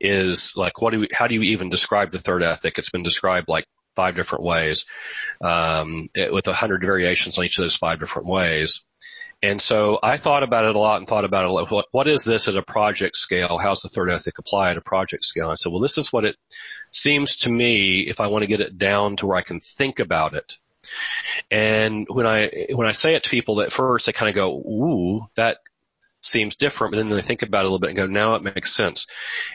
[0.00, 2.78] is like, what do we, how do you even describe the third ethic?
[2.78, 3.66] It's been described like
[4.00, 4.86] five different ways,
[5.40, 8.84] um, it, with a hundred variations on each of those five different ways.
[9.42, 11.70] And so I thought about it a lot and thought about it a lot.
[11.70, 13.56] What, what is this at a project scale?
[13.56, 15.48] How's the third ethic apply at a project scale?
[15.48, 16.36] I said, well, this is what it
[16.90, 19.98] seems to me if I want to get it down to where I can think
[19.98, 20.58] about it
[21.50, 24.56] and when I, when I say it to people at first, they kind of go,
[24.56, 25.58] ooh, that
[26.22, 28.42] seems different, but then they think about it a little bit and go, now it
[28.42, 29.06] makes sense.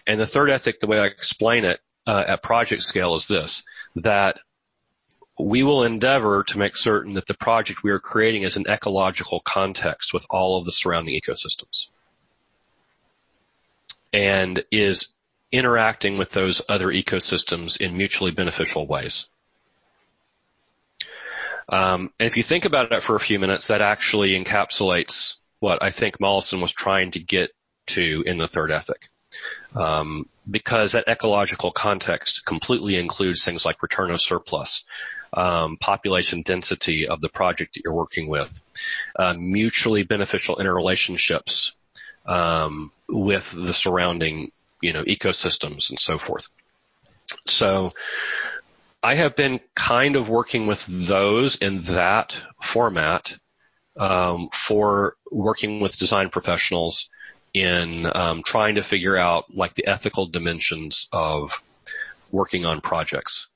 [0.05, 3.63] And the third ethic, the way I explain it uh, at project scale is this,
[3.95, 4.39] that
[5.37, 9.41] we will endeavor to make certain that the project we are creating is an ecological
[9.41, 11.87] context with all of the surrounding ecosystems
[14.13, 15.09] and is
[15.51, 19.27] interacting with those other ecosystems in mutually beneficial ways.
[21.67, 25.81] Um, and if you think about it for a few minutes, that actually encapsulates what
[25.81, 27.51] I think Mollison was trying to get
[27.87, 29.09] to in the third ethic.
[29.75, 34.85] Um, because that ecological context completely includes things like return of surplus,
[35.33, 38.61] um, population density of the project that you're working with,
[39.17, 41.71] uh, mutually beneficial interrelationships
[42.25, 46.47] um, with the surrounding, you know, ecosystems and so forth.
[47.47, 47.93] So
[49.03, 53.37] I have been kind of working with those in that format
[53.97, 57.09] um, for working with design professionals
[57.55, 61.63] in um, trying to figure out like the ethical dimensions of
[62.29, 63.47] working on projects.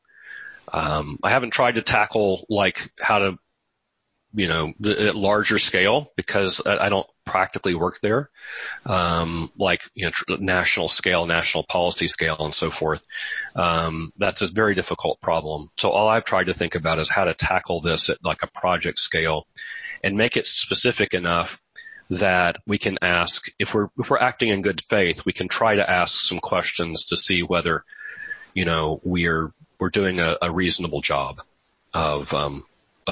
[0.72, 3.40] Um, I haven't tried to tackle like how to,
[4.34, 8.30] you know, the, at larger scale because I, I don't practically work there,
[8.86, 13.06] um, like you know, tr- national scale, national policy scale, and so forth.
[13.54, 15.72] Um, that's a very difficult problem.
[15.78, 18.60] So all I've tried to think about is how to tackle this at like a
[18.60, 19.46] project scale,
[20.04, 21.62] and make it specific enough
[22.10, 25.76] that we can ask if we're if we're acting in good faith, we can try
[25.76, 27.84] to ask some questions to see whether
[28.54, 31.42] you know we're we're doing a, a reasonable job
[31.94, 32.66] of um,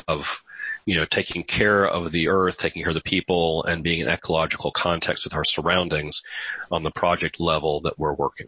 [0.08, 0.44] of
[0.88, 4.08] you know, taking care of the earth, taking care of the people, and being in
[4.08, 6.24] ecological context with our surroundings
[6.72, 8.48] on the project level that we're working.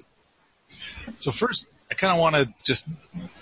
[1.18, 2.88] So first, I kind of want to just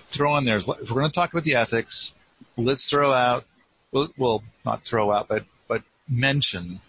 [0.09, 2.15] throw in there, if we're going to talk about the ethics,
[2.57, 3.45] let's throw out,
[3.91, 6.81] well, well not throw out, but, but mention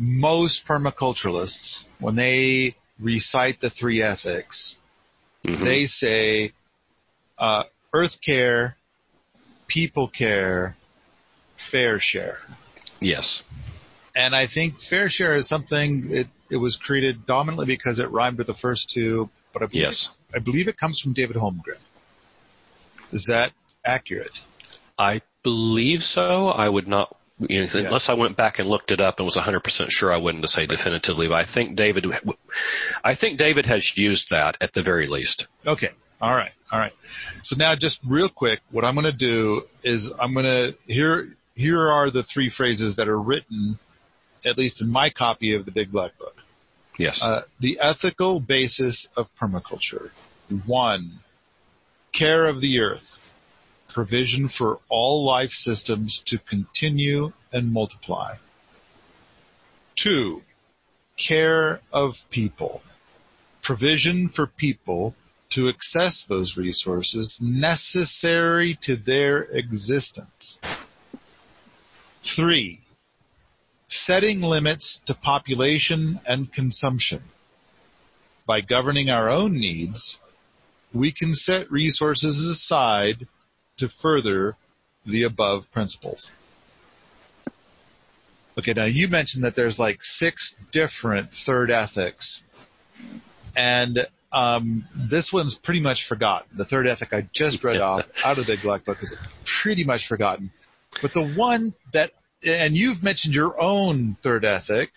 [0.00, 4.78] most permaculturalists, when they recite the three ethics,
[5.44, 5.62] mm-hmm.
[5.62, 6.52] they say,
[7.38, 8.76] uh, earth care,
[9.66, 10.74] people care,
[11.56, 12.38] fair share.
[12.98, 13.42] Yes.
[14.16, 18.38] And I think fair share is something it, it was created dominantly because it rhymed
[18.38, 20.10] with the first two, but I believe, yes.
[20.34, 21.76] I believe it comes from David Holmgren.
[23.12, 23.52] Is that
[23.84, 24.40] accurate?
[24.98, 26.48] I believe so.
[26.48, 27.14] I would not,
[27.48, 27.86] you know, yeah.
[27.86, 30.66] unless I went back and looked it up and was 100% sure, I wouldn't say
[30.66, 32.06] definitively, but I think David,
[33.02, 35.46] I think David has used that at the very least.
[35.66, 35.90] Okay.
[36.20, 36.52] All right.
[36.70, 36.92] All right.
[37.42, 41.34] So now just real quick, what I'm going to do is I'm going to, here,
[41.54, 43.78] here are the three phrases that are written
[44.44, 46.42] at least in my copy of the Big Black Book.
[46.98, 47.22] Yes.
[47.22, 50.10] Uh, the ethical basis of permaculture.
[50.66, 51.12] One,
[52.12, 53.26] care of the earth.
[53.92, 58.36] Provision for all life systems to continue and multiply.
[59.96, 60.42] Two,
[61.16, 62.82] care of people.
[63.62, 65.14] Provision for people
[65.50, 70.60] to access those resources necessary to their existence.
[72.22, 72.80] Three,
[73.88, 77.22] setting limits to population and consumption.
[78.46, 80.18] By governing our own needs,
[80.92, 83.26] we can set resources aside
[83.80, 84.56] to further
[85.04, 86.32] the above principles.
[88.58, 92.42] Okay, now you mentioned that there's like six different third ethics,
[93.56, 96.48] and um, this one's pretty much forgotten.
[96.52, 99.84] The third ethic I just read off out of the Big Black Book is pretty
[99.84, 100.50] much forgotten.
[101.00, 102.12] But the one that,
[102.44, 104.92] and you've mentioned your own third ethic,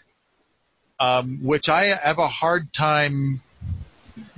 [1.00, 3.41] um, which I have a hard time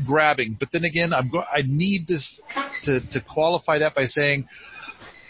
[0.05, 0.53] grabbing.
[0.53, 2.41] But then again, I'm go- I need this
[2.85, 4.47] to, to qualify that by saying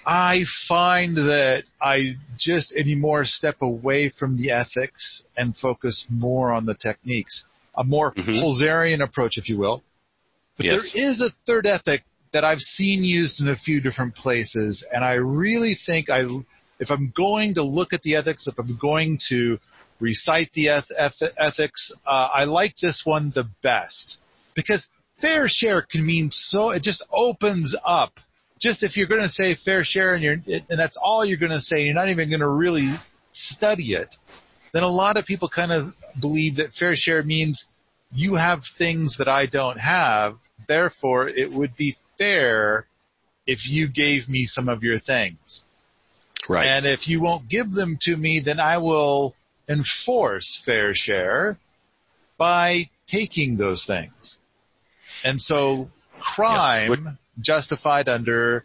[0.06, 6.66] I find that I just anymore step away from the ethics and focus more on
[6.66, 7.44] the techniques,
[7.76, 8.14] a more.
[8.14, 9.84] Holzerian approach, if you will.
[10.58, 10.92] But Yes.
[10.94, 15.04] there is a third ethic that I've seen used in a few different places, and
[15.04, 16.28] I really think I,
[16.80, 19.60] if I'm going to look at the ethics, if I'm going to
[20.00, 24.20] recite the eth- eth- ethics, uh, I like this one the best
[24.54, 24.88] because
[25.18, 26.72] fair share can mean so.
[26.72, 28.20] It just opens up.
[28.60, 31.52] Just if you're going to say fair share and you're, and that's all you're going
[31.52, 32.88] to say, you're not even going to really
[33.32, 34.18] study it.
[34.72, 37.70] Then a lot of people kind of believe that fair share means
[38.14, 40.38] you have things that I don't have.
[40.68, 42.88] Therefore, it would be fair
[43.46, 45.66] if you gave me some of your things.
[46.50, 46.66] right.
[46.66, 49.36] And if you won't give them to me, then I will
[49.68, 51.58] enforce fair share
[52.38, 54.40] by taking those things.
[55.26, 58.64] And so crime justified under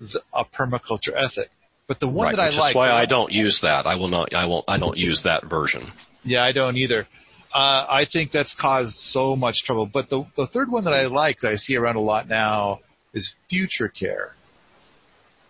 [0.00, 1.50] the, a permaculture ethic.
[1.86, 2.36] But the one right.
[2.36, 3.86] that I like, is why I don't use that.
[3.86, 4.34] I will not.
[4.34, 4.64] I won't.
[4.68, 5.92] I don't use that version.
[6.24, 7.06] yeah, I don't either.
[7.52, 9.86] Uh, I think that's caused so much trouble.
[9.86, 12.80] But the, the third one that I like that I see around a lot now
[13.12, 14.34] is future care.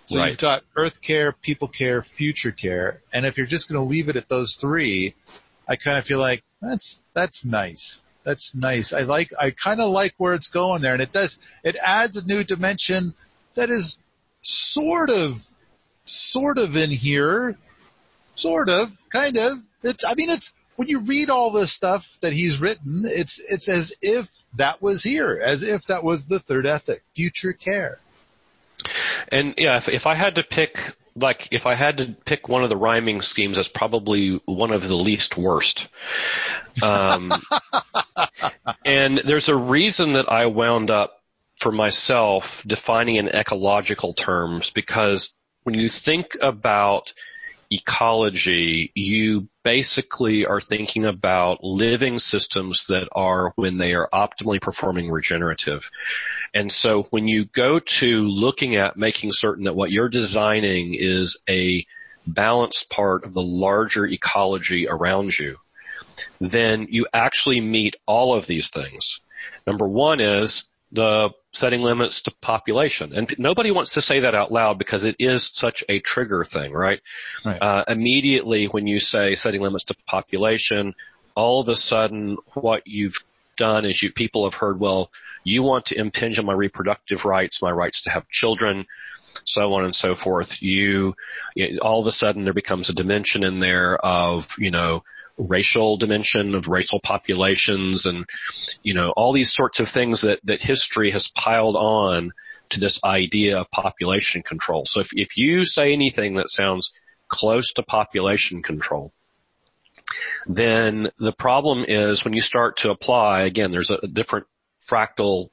[0.07, 0.31] So Right.
[0.31, 3.03] you've got earth care, people care, future care.
[3.13, 5.15] And if you're just going to leave it at those three,
[5.69, 8.03] I kind of feel like that's, that's nice.
[8.25, 8.93] That's nice.
[8.93, 10.93] I like, I kind of like where it's going there.
[10.93, 13.15] And it does, it adds a new dimension
[13.55, 13.99] that is
[14.43, 15.45] sort of,
[16.05, 17.57] sort of in here.
[18.35, 19.59] Sort of, kind of.
[19.83, 23.69] It's, I mean, it's, when you read all this stuff that he's written, it's, it's
[23.69, 27.99] as if that was here, as if that was the third ethic, future care.
[29.29, 32.63] And yeah, if, if I had to pick, like, if I had to pick one
[32.63, 35.89] of the rhyming schemes, that's probably one of the least worst.
[36.83, 37.33] Um,
[38.85, 41.21] and there's a reason that I wound up
[41.57, 45.31] for myself defining in ecological terms because
[45.63, 47.13] when you think about
[47.71, 55.11] ecology, you basically are thinking about living systems that are, when they are optimally performing,
[55.11, 55.91] regenerative.
[56.53, 61.39] And so when you go to looking at making certain that what you're designing is
[61.49, 61.87] a
[62.27, 65.57] balanced part of the larger ecology around you,
[66.41, 69.21] then you actually meet all of these things.
[69.67, 73.13] Number one is the setting limits to population.
[73.15, 76.73] And nobody wants to say that out loud because it is such a trigger thing,
[76.73, 77.01] right?
[77.45, 77.61] Right.
[77.61, 80.95] Uh, immediately when you say setting limits to population,
[81.35, 83.25] all of a sudden what you've
[83.57, 85.11] done is you, people have heard, well,
[85.45, 88.87] you want to impinge on my reproductive rights, my rights to have children,
[89.45, 90.63] so on and so forth.
[90.63, 91.15] You,
[91.55, 95.03] you all of a sudden there becomes a dimension in there of, you know,
[95.41, 98.27] racial dimension of racial populations and,
[98.83, 102.33] you know, all these sorts of things that, that history has piled on
[102.71, 104.85] to this idea of population control.
[104.85, 106.93] So if, if you say anything that sounds
[107.29, 109.13] close to population control,
[110.47, 114.47] then the problem is when you start to apply, again, there's a different
[114.81, 115.51] fractal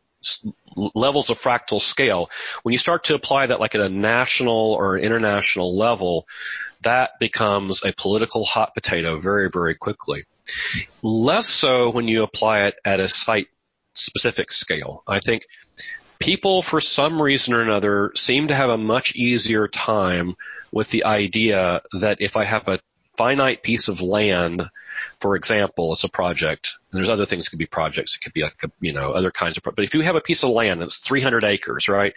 [0.96, 2.30] levels of fractal scale.
[2.64, 6.28] When you start to apply that like at a national or international level,
[6.88, 10.24] that becomes a political hot potato very, very quickly.
[11.02, 13.50] Less so when you apply it at a site
[13.94, 15.04] specific scale.
[15.06, 15.44] I think
[16.18, 20.38] people for some reason or another seem to have a much easier time
[20.72, 22.80] with the idea that if I have a
[23.18, 24.70] finite piece of land,
[25.20, 28.34] for example, it's a project, and there's other things that could be projects, it could
[28.34, 30.82] be like, you know, other kinds of, but if you have a piece of land
[30.82, 32.14] that's 300 acres, right?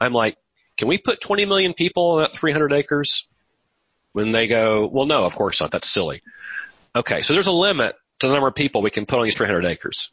[0.00, 0.36] I'm like,
[0.76, 3.28] can we put 20 million people on that 300 acres?
[4.12, 5.70] When they go, well, no, of course not.
[5.70, 6.22] That's silly.
[6.96, 9.36] Okay, so there's a limit to the number of people we can put on these
[9.36, 10.10] 300 acres.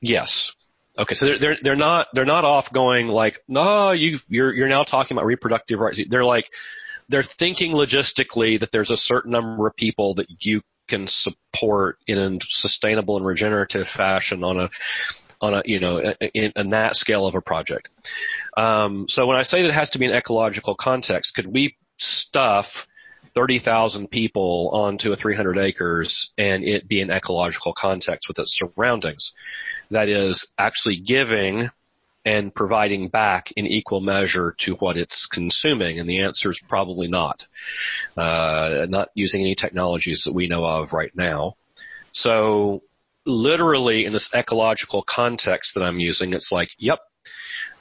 [0.00, 0.52] Yes.
[0.96, 4.68] Okay, so they're they're they're not they're not off going like no you you're you're
[4.68, 6.00] now talking about reproductive rights.
[6.08, 6.50] They're like
[7.08, 12.18] they're thinking logistically that there's a certain number of people that you can support in
[12.18, 14.70] a sustainable and regenerative fashion on a
[15.40, 17.88] on a you know in, in that scale of a project.
[18.56, 21.76] Um, so when I say that it has to be an ecological context, could we
[21.98, 22.86] stuff
[23.34, 29.32] 30,000 people onto a 300 acres and it be in ecological context with its surroundings?
[29.90, 31.70] That is actually giving
[32.24, 35.98] and providing back in equal measure to what it's consuming?
[35.98, 37.46] And the answer is probably not.
[38.16, 41.56] Uh, not using any technologies that we know of right now.
[42.12, 42.82] So
[43.26, 47.00] literally in this ecological context that I'm using, it's like, yep,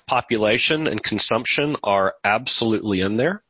[0.07, 3.41] population and consumption are absolutely in there.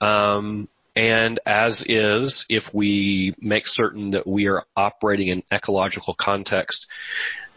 [0.00, 6.86] Um, and as is, if we make certain that we are operating in ecological context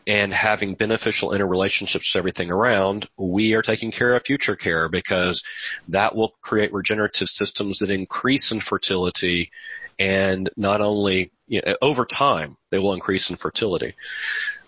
[0.05, 5.41] and having beneficial interrelationships to everything around, we are taking care of future care because
[5.87, 9.51] that will create regenerative systems that increase in fertility
[9.97, 13.93] and not only you know, over time they will increase in fertility.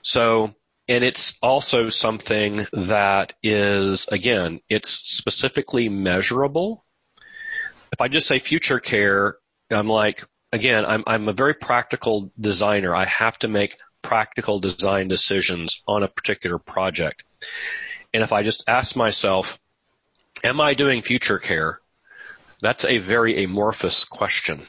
[0.02, 0.54] So,
[0.88, 6.86] and it's also something that is again, it's specifically measurable.
[7.92, 9.36] If I just say future care,
[9.70, 12.96] I'm like, again, I'm, I'm a very practical designer.
[12.96, 17.24] I have to make practical design decisions on a particular project.
[18.14, 19.60] And if I just ask myself,
[20.44, 21.80] am I doing future care?
[22.62, 24.64] That's a very amorphous question.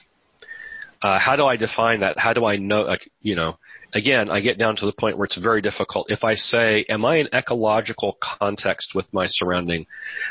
[1.03, 2.19] Uh, how do I define that?
[2.19, 3.59] How do I know, like, you know,
[3.93, 6.11] again, I get down to the point where it's very difficult.
[6.11, 9.87] If I say, am I in ecological context with my surrounding,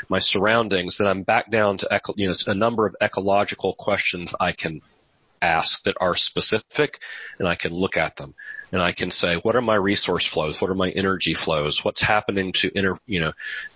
[0.08, 4.34] my surroundings, then I'm back down to, eco, you know, a number of ecological questions
[4.38, 4.82] I can
[5.40, 7.00] ask that are specific
[7.38, 8.34] and I can look at them
[8.70, 10.60] and I can say, what are my resource flows?
[10.60, 11.84] What are my energy flows?
[11.84, 13.32] What's happening to inter, you know,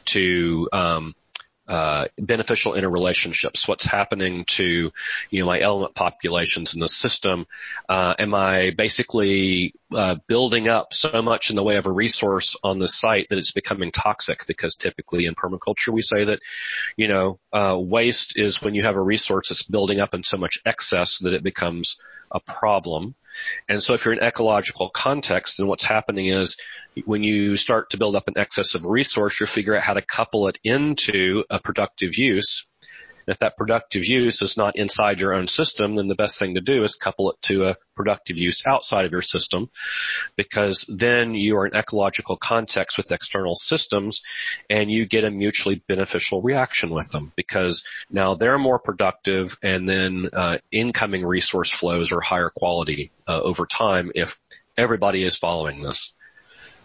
[0.07, 1.15] to, um,
[1.69, 4.93] uh, beneficial interrelationships, what's happening to,
[5.31, 7.47] you know, my element populations in the system.
[7.89, 12.57] Uh, am I basically uh, building up so much in the way of a resource
[12.63, 14.47] on the site that it's becoming toxic?
[14.47, 16.41] Because typically in permaculture we say that,
[16.97, 20.37] you know, uh, waste is when you have a resource that's building up in so
[20.37, 21.99] much excess that it becomes
[22.31, 23.15] a problem.
[23.69, 26.57] And so if you're in ecological context, then what's happening is
[27.05, 30.03] when you start to build up an excess of resource, you figure out how to
[30.03, 32.67] couple it into a productive use
[33.27, 36.61] if that productive use is not inside your own system, then the best thing to
[36.61, 39.71] do is couple it to a productive use outside of your system
[40.37, 44.23] because then you are in ecological context with external systems
[44.71, 49.89] and you get a mutually beneficial reaction with them because now they're more productive and
[49.89, 54.39] then uh, incoming resource flows are higher quality uh, over time if
[54.77, 56.13] everybody is following this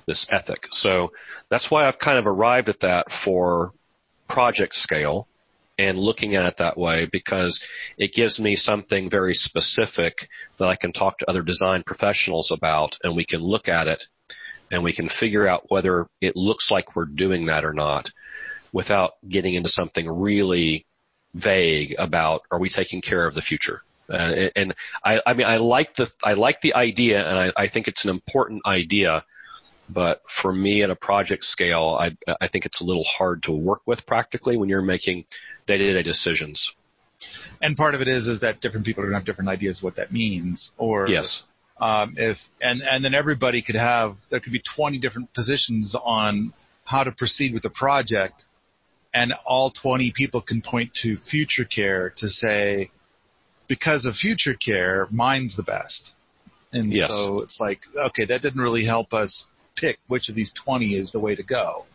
[0.08, 0.68] this ethic.
[0.72, 1.12] So
[1.50, 3.72] that's why I've kind of arrived at that for
[4.28, 5.28] project scale
[5.82, 7.68] and looking at it that way because
[7.98, 10.30] it gives me something very specific
[10.60, 14.06] that I can talk to other design professionals about and we can look at it
[14.70, 18.12] and we can figure out whether it looks like we're doing that or not
[18.72, 20.86] without getting into something really
[21.34, 23.82] vague about are we taking care of the future.
[24.08, 27.68] Uh, and I, I mean, I like the, I like the idea and I, I
[27.68, 29.26] think it's an important idea
[29.92, 33.52] but for me at a project scale, I, I think it's a little hard to
[33.52, 35.26] work with practically when you're making
[35.66, 36.76] day-to-day decisions.
[37.62, 39.84] And part of it is is that different people are going to have different ideas
[39.84, 40.72] what that means.
[40.78, 41.44] Or yes,
[41.80, 46.54] um, if and and then everybody could have there could be 20 different positions on
[46.84, 48.44] how to proceed with the project,
[49.14, 52.90] and all 20 people can point to future care to say
[53.68, 56.16] because of future care, mine's the best.
[56.74, 57.10] And yes.
[57.10, 59.48] so it's like, okay, that didn't really help us
[59.82, 61.86] pick which of these 20 is the way to go.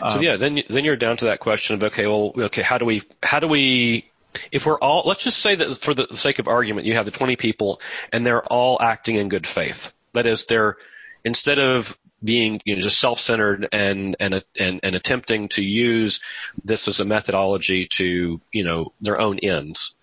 [0.00, 2.78] Um, so yeah, then then you're down to that question of okay, well, okay, how
[2.78, 4.10] do we how do we
[4.50, 7.10] if we're all let's just say that for the sake of argument, you have the
[7.10, 7.80] 20 people
[8.12, 9.92] and they're all acting in good faith.
[10.14, 10.76] That is, they're
[11.24, 16.20] instead of being you know just self-centered and and and and attempting to use
[16.64, 19.94] this as a methodology to you know their own ends.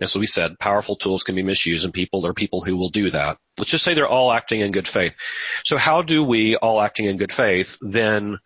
[0.00, 2.76] And so we said powerful tools can be misused and people, there are people who
[2.76, 3.38] will do that.
[3.58, 5.14] Let's just say they're all acting in good faith.
[5.64, 8.38] So how do we, all acting in good faith, then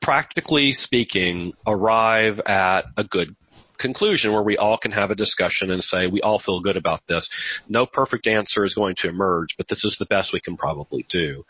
[0.00, 3.36] practically speaking, arrive at a good
[3.78, 7.06] conclusion where we all can have a discussion and say we all feel good about
[7.06, 7.28] this.
[7.68, 11.04] No perfect answer is going to emerge, but this is the best we can probably
[11.08, 11.44] do.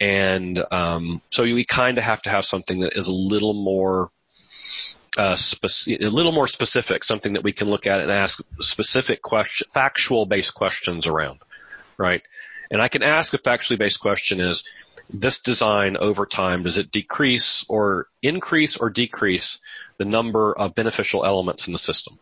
[0.00, 4.10] And um, so we kind of have to have something that is a little more
[5.16, 9.22] uh, speci- a little more specific, something that we can look at and ask specific
[9.22, 11.40] question, factual based questions around.
[11.98, 12.22] right?
[12.70, 14.64] And I can ask a factually based question is,
[15.10, 19.58] this design over time, does it decrease or increase or decrease
[19.96, 22.18] the number of beneficial elements in the system?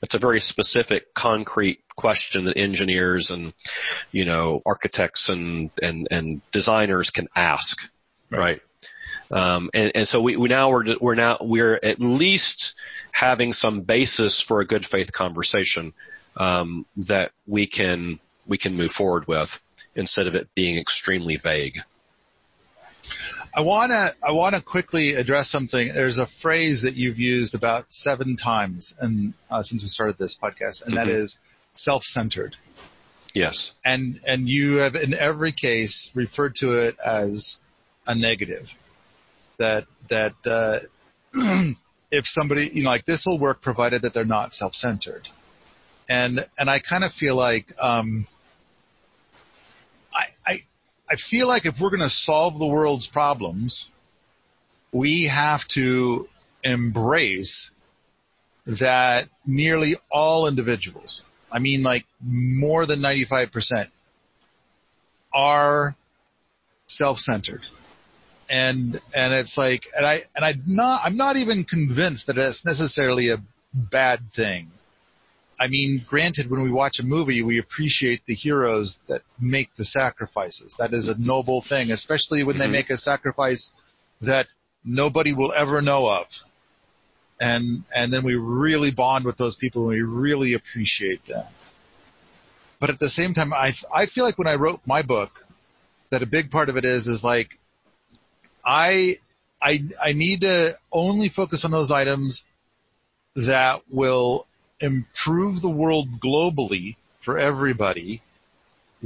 [0.00, 3.54] It's a very specific, concrete question that engineers and,
[4.12, 7.78] you know, architects and, and, and designers can ask,
[8.30, 8.38] right?
[8.38, 8.60] right?
[9.34, 12.74] Um, and, and so we, we now we're, we're now, we're at least
[13.10, 15.92] having some basis for a good faith conversation,
[16.36, 19.60] um, that we can, we can move forward with
[19.96, 21.78] instead of it being extremely vague.
[23.56, 25.92] I want to I want to quickly address something.
[25.92, 30.36] There's a phrase that you've used about seven times, and uh, since we started this
[30.36, 31.06] podcast, and mm-hmm.
[31.06, 31.38] that is
[31.74, 32.56] self-centered.
[33.32, 33.72] Yes.
[33.84, 37.60] And and you have in every case referred to it as
[38.08, 38.74] a negative.
[39.58, 40.78] That that uh,
[42.10, 45.28] if somebody you know like this will work provided that they're not self-centered.
[46.08, 48.26] And and I kind of feel like um,
[50.14, 50.62] I, I,
[51.10, 53.90] I feel like if we're going to solve the world's problems,
[54.92, 56.28] we have to
[56.62, 57.70] embrace
[58.66, 63.88] that nearly all individuals, I mean like more than 95%
[65.32, 65.96] are
[66.86, 67.62] self-centered.
[68.48, 72.64] And, and it's like, and I, and I'm not, I'm not even convinced that it's
[72.64, 73.42] necessarily a
[73.72, 74.70] bad thing.
[75.58, 79.84] I mean, granted, when we watch a movie, we appreciate the heroes that make the
[79.84, 80.74] sacrifices.
[80.78, 82.72] That is a noble thing, especially when mm-hmm.
[82.72, 83.72] they make a sacrifice
[84.20, 84.46] that
[84.84, 86.26] nobody will ever know of.
[87.40, 91.46] And, and then we really bond with those people and we really appreciate them.
[92.80, 95.44] But at the same time, I, I feel like when I wrote my book,
[96.10, 97.58] that a big part of it is, is like,
[98.64, 99.16] I,
[99.60, 102.44] I, I need to only focus on those items
[103.36, 104.46] that will
[104.80, 108.22] improve the world globally for everybody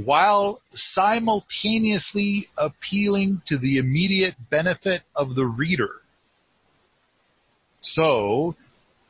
[0.05, 5.91] while simultaneously appealing to the immediate benefit of the reader.
[7.81, 8.55] So,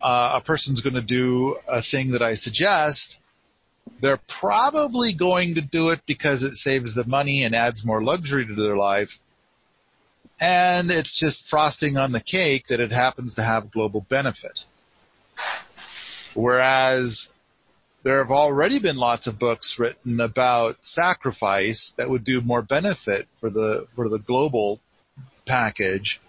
[0.02, 3.20] uh, a person's going to do a thing that I suggest.
[4.02, 8.46] They're probably going to do it because it saves them money and adds more luxury
[8.46, 9.20] to their life.
[10.40, 14.66] And it's just frosting on the cake that it happens to have global benefit.
[16.34, 17.30] Whereas
[18.04, 23.28] there have already been lots of books written about sacrifice that would do more benefit
[23.42, 24.80] for the, for the global
[25.46, 26.22] package,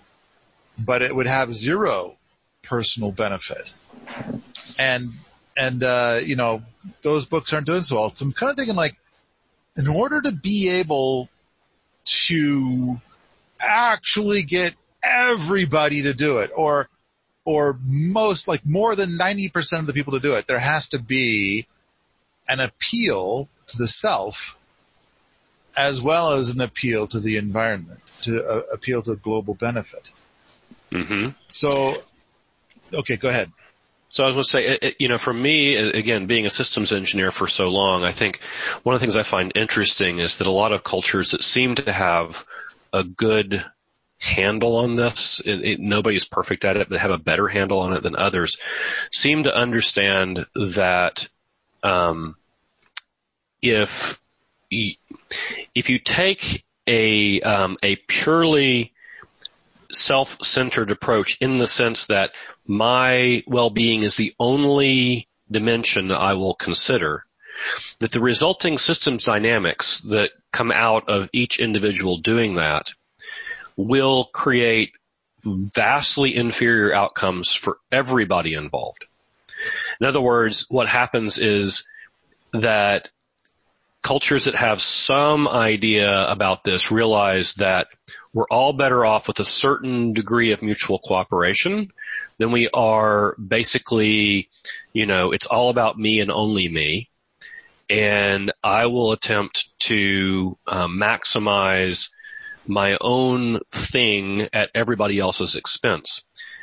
[0.77, 2.17] but it would have zero
[2.63, 3.73] personal benefit.
[4.77, 5.13] And,
[5.57, 6.63] and, uh, you know,
[7.03, 8.15] those books aren't doing so well.
[8.15, 8.97] So I'm kind of thinking like,
[9.77, 11.29] in order to be able
[12.05, 13.01] to
[13.61, 16.89] actually get everybody to do it or
[17.45, 20.99] or most, like more than 90% of the people to do it, there has to
[20.99, 21.67] be
[22.49, 24.59] an appeal to the self
[25.77, 30.09] as well as an appeal to the environment, to uh, appeal to global benefit.
[30.93, 31.31] Mm-hmm.
[31.49, 32.03] So,
[32.93, 33.51] okay, go ahead.
[34.11, 36.51] So I was going to say, it, it, you know, for me, again, being a
[36.51, 38.41] systems engineer for so long, I think
[38.83, 41.77] one of the things I find interesting is that a lot of cultures that seem
[41.77, 42.45] to have
[42.93, 43.65] a good
[44.19, 45.41] handle on this.
[45.45, 48.57] It, it, nobody's perfect at it, but have a better handle on it than others.
[49.11, 51.29] Seem to understand that
[51.83, 52.37] um,
[53.63, 54.21] if
[54.71, 58.93] if you take a um, a purely
[59.91, 62.33] self-centered approach in the sense that
[62.65, 67.25] my well-being is the only dimension I will consider,
[67.99, 72.93] that the resulting systems dynamics that come out of each individual doing that
[73.77, 74.93] will create
[75.45, 79.07] vastly inferior outcomes for everybody involved.
[80.01, 81.85] In other words, what happens is
[82.53, 83.11] that
[84.03, 87.89] cultures that have some idea about this realize that
[88.33, 91.93] we're all better off with a certain degree of mutual cooperation
[92.39, 94.49] than we are basically,
[94.93, 97.10] you know, it's all about me and only me.
[97.91, 102.09] And I will attempt to um, maximize
[102.67, 106.23] my own thing at everybody else's expense.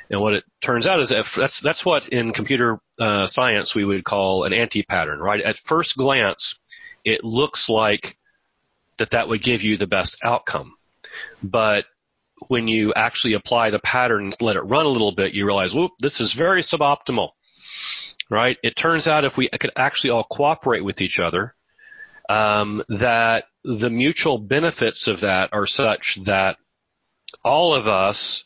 [0.10, 3.84] And what it turns out is that that's that's what in computer uh, science we
[3.84, 5.42] would call an anti-pattern, right?
[5.42, 6.60] At first glance,
[7.04, 8.18] it looks like
[8.98, 10.76] that that would give you the best outcome,
[11.44, 11.86] but
[12.48, 15.92] when you actually apply the pattern, let it run a little bit, you realize, whoop,
[16.00, 17.32] this is very suboptimal,
[18.30, 18.58] right?
[18.64, 21.56] It turns out if we could actually all cooperate with each other,
[22.30, 26.58] um, that the mutual benefits of that are such that
[27.44, 28.46] all of us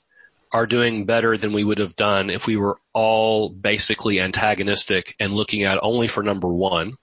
[0.52, 5.34] are doing better than we would have done if we were all basically antagonistic and
[5.34, 6.96] looking at only for number one.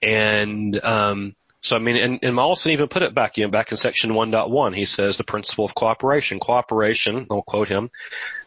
[0.00, 3.70] And um, so I mean, and, and Mollison even put it back, you know, back
[3.70, 6.38] in section 1.1, he says the principle of cooperation.
[6.38, 7.90] Cooperation, I'll quote him,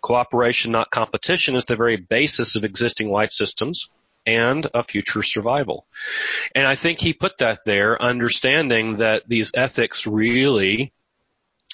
[0.01, 3.89] cooperation, not competition, is the very basis of existing life systems
[4.27, 5.87] and a future survival.
[6.53, 10.93] And I think he put that there, understanding that these ethics really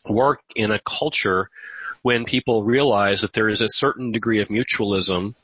[0.08, 1.50] work in a culture
[2.04, 5.36] when people realize that there is a certain degree of mutualism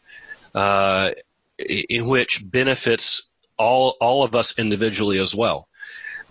[0.56, 1.12] uh,
[1.58, 3.24] in which benefits
[3.58, 5.68] all all of us individually as well.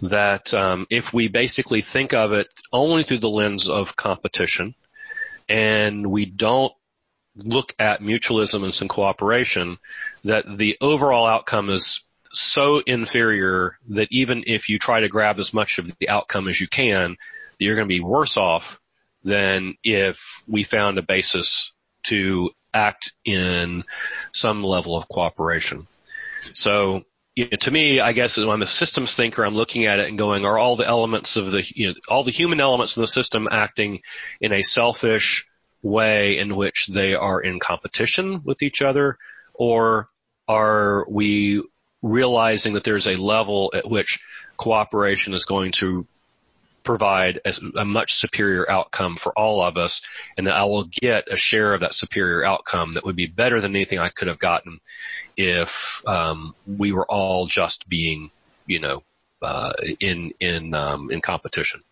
[0.00, 4.74] That um, if we basically think of it only through the lens of competition,
[5.48, 6.72] and we don't
[7.36, 9.78] look at mutualism and some cooperation,
[10.24, 15.54] that the overall outcome is so inferior that even if you try to grab as
[15.54, 17.16] much of the outcome as you can,
[17.58, 18.80] that you're going to be worse off
[19.24, 21.72] than if we found a basis
[22.04, 23.84] to act in
[24.32, 25.86] some level of cooperation.
[26.54, 27.04] So
[27.38, 29.44] you know, to me, I guess I'm a systems thinker.
[29.44, 32.24] I'm looking at it and going, are all the elements of the, you know, all
[32.24, 34.00] the human elements of the system acting
[34.40, 35.46] in a selfish
[35.80, 39.18] way in which they are in competition with each other,
[39.54, 40.08] or
[40.48, 41.62] are we
[42.02, 44.18] realizing that there's a level at which
[44.56, 46.08] cooperation is going to
[46.82, 50.00] provide a, a, much superior outcome for all of us
[50.36, 53.60] and that I will get a share of that superior outcome that would be better
[53.60, 54.80] than anything I could have gotten
[55.36, 58.30] if um, we were all just being,
[58.66, 59.02] you know,
[59.42, 61.82] uh, in in um, in competition.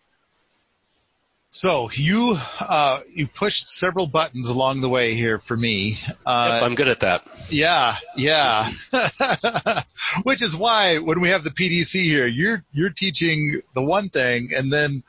[1.57, 5.97] So you uh, you pushed several buttons along the way here for me.
[6.23, 7.27] Uh, yep, I'm good at that.
[7.49, 8.69] Yeah, yeah.
[10.23, 14.49] Which is why when we have the PDC here, you're you're teaching the one thing,
[14.55, 15.01] and then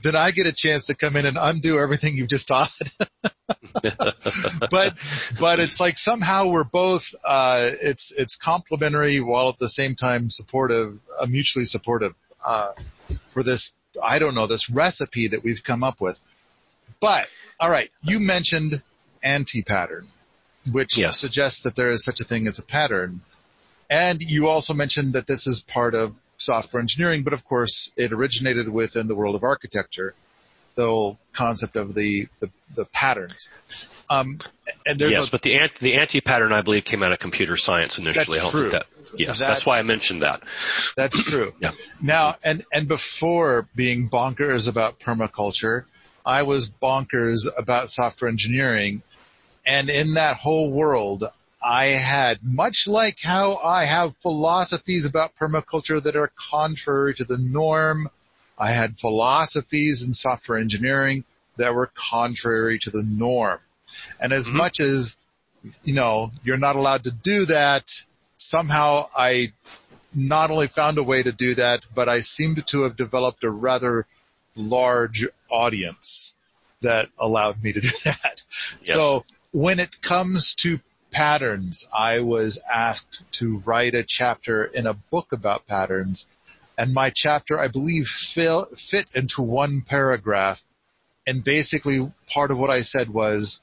[0.00, 2.74] then I get a chance to come in and undo everything you've just taught.
[3.82, 4.94] but
[5.38, 10.30] but it's like somehow we're both uh, it's it's complementary while at the same time
[10.30, 12.72] supportive, uh, mutually supportive uh,
[13.34, 16.20] for this I don't know, this recipe that we've come up with.
[17.00, 17.28] But,
[17.60, 18.82] alright, you mentioned
[19.22, 20.08] anti-pattern,
[20.70, 21.18] which yes.
[21.18, 23.22] suggests that there is such a thing as a pattern.
[23.88, 28.12] And you also mentioned that this is part of software engineering, but of course it
[28.12, 30.14] originated within the world of architecture,
[30.74, 33.48] the whole concept of the, the, the patterns.
[34.08, 34.38] Um,
[34.86, 37.56] and there's yes, a, but the anti, the anti-pattern I believe came out of computer
[37.56, 38.38] science initially.
[38.38, 38.70] That's true.
[38.70, 38.86] That,
[39.16, 40.42] Yes, that's, that's, why I mentioned that.
[40.96, 41.52] That's true.
[41.60, 41.72] yeah.
[42.00, 45.84] Now, and, and before being bonkers about permaculture,
[46.24, 49.02] I was bonkers about software engineering.
[49.66, 51.24] And in that whole world,
[51.62, 57.38] I had, much like how I have philosophies about permaculture that are contrary to the
[57.38, 58.08] norm,
[58.58, 61.24] I had philosophies in software engineering
[61.56, 63.60] that were contrary to the norm.
[64.18, 64.56] And as mm-hmm.
[64.56, 65.18] much as,
[65.84, 67.90] you know, you're not allowed to do that,
[68.40, 69.52] somehow I
[70.14, 73.50] not only found a way to do that, but I seemed to have developed a
[73.50, 74.06] rather
[74.56, 76.34] large audience
[76.80, 78.42] that allowed me to do that.
[78.84, 78.96] Yes.
[78.96, 80.80] So when it comes to
[81.10, 86.26] patterns, I was asked to write a chapter in a book about patterns
[86.78, 90.64] and my chapter, I believe, fit into one paragraph.
[91.26, 93.60] And basically part of what I said was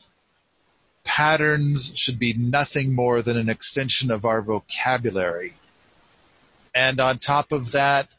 [1.08, 5.54] patterns should be nothing more than an extension of our vocabulary.
[6.76, 8.10] And on top of that,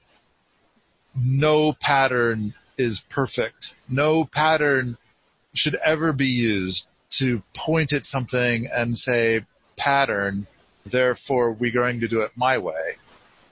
[1.15, 3.75] no pattern is perfect.
[3.89, 4.97] No pattern
[5.53, 9.45] should ever be used to point at something and say
[9.77, 10.47] pattern,
[10.87, 12.97] therefore we're going to do it my way.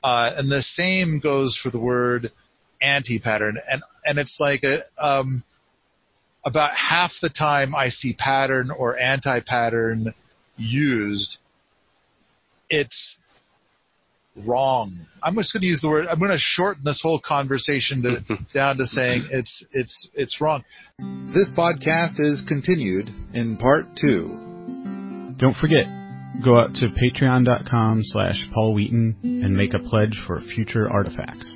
[0.03, 2.32] Uh, and the same goes for the word
[2.80, 3.59] anti-pattern.
[3.68, 5.45] And, and it's like a, um,
[6.47, 10.15] about half the time I see pattern or anti-pattern
[10.57, 11.39] used,
[12.71, 13.19] it's
[14.37, 14.97] wrong.
[15.21, 16.07] I'm just going to use the word.
[16.07, 20.65] I'm going to shorten this whole conversation to, down to saying it's it's it's wrong.
[20.99, 25.35] This podcast is continued in part two.
[25.39, 25.87] Don't forget,
[26.45, 31.56] go out to patreon.com slash Paul Wheaton and make a pledge for future artifacts.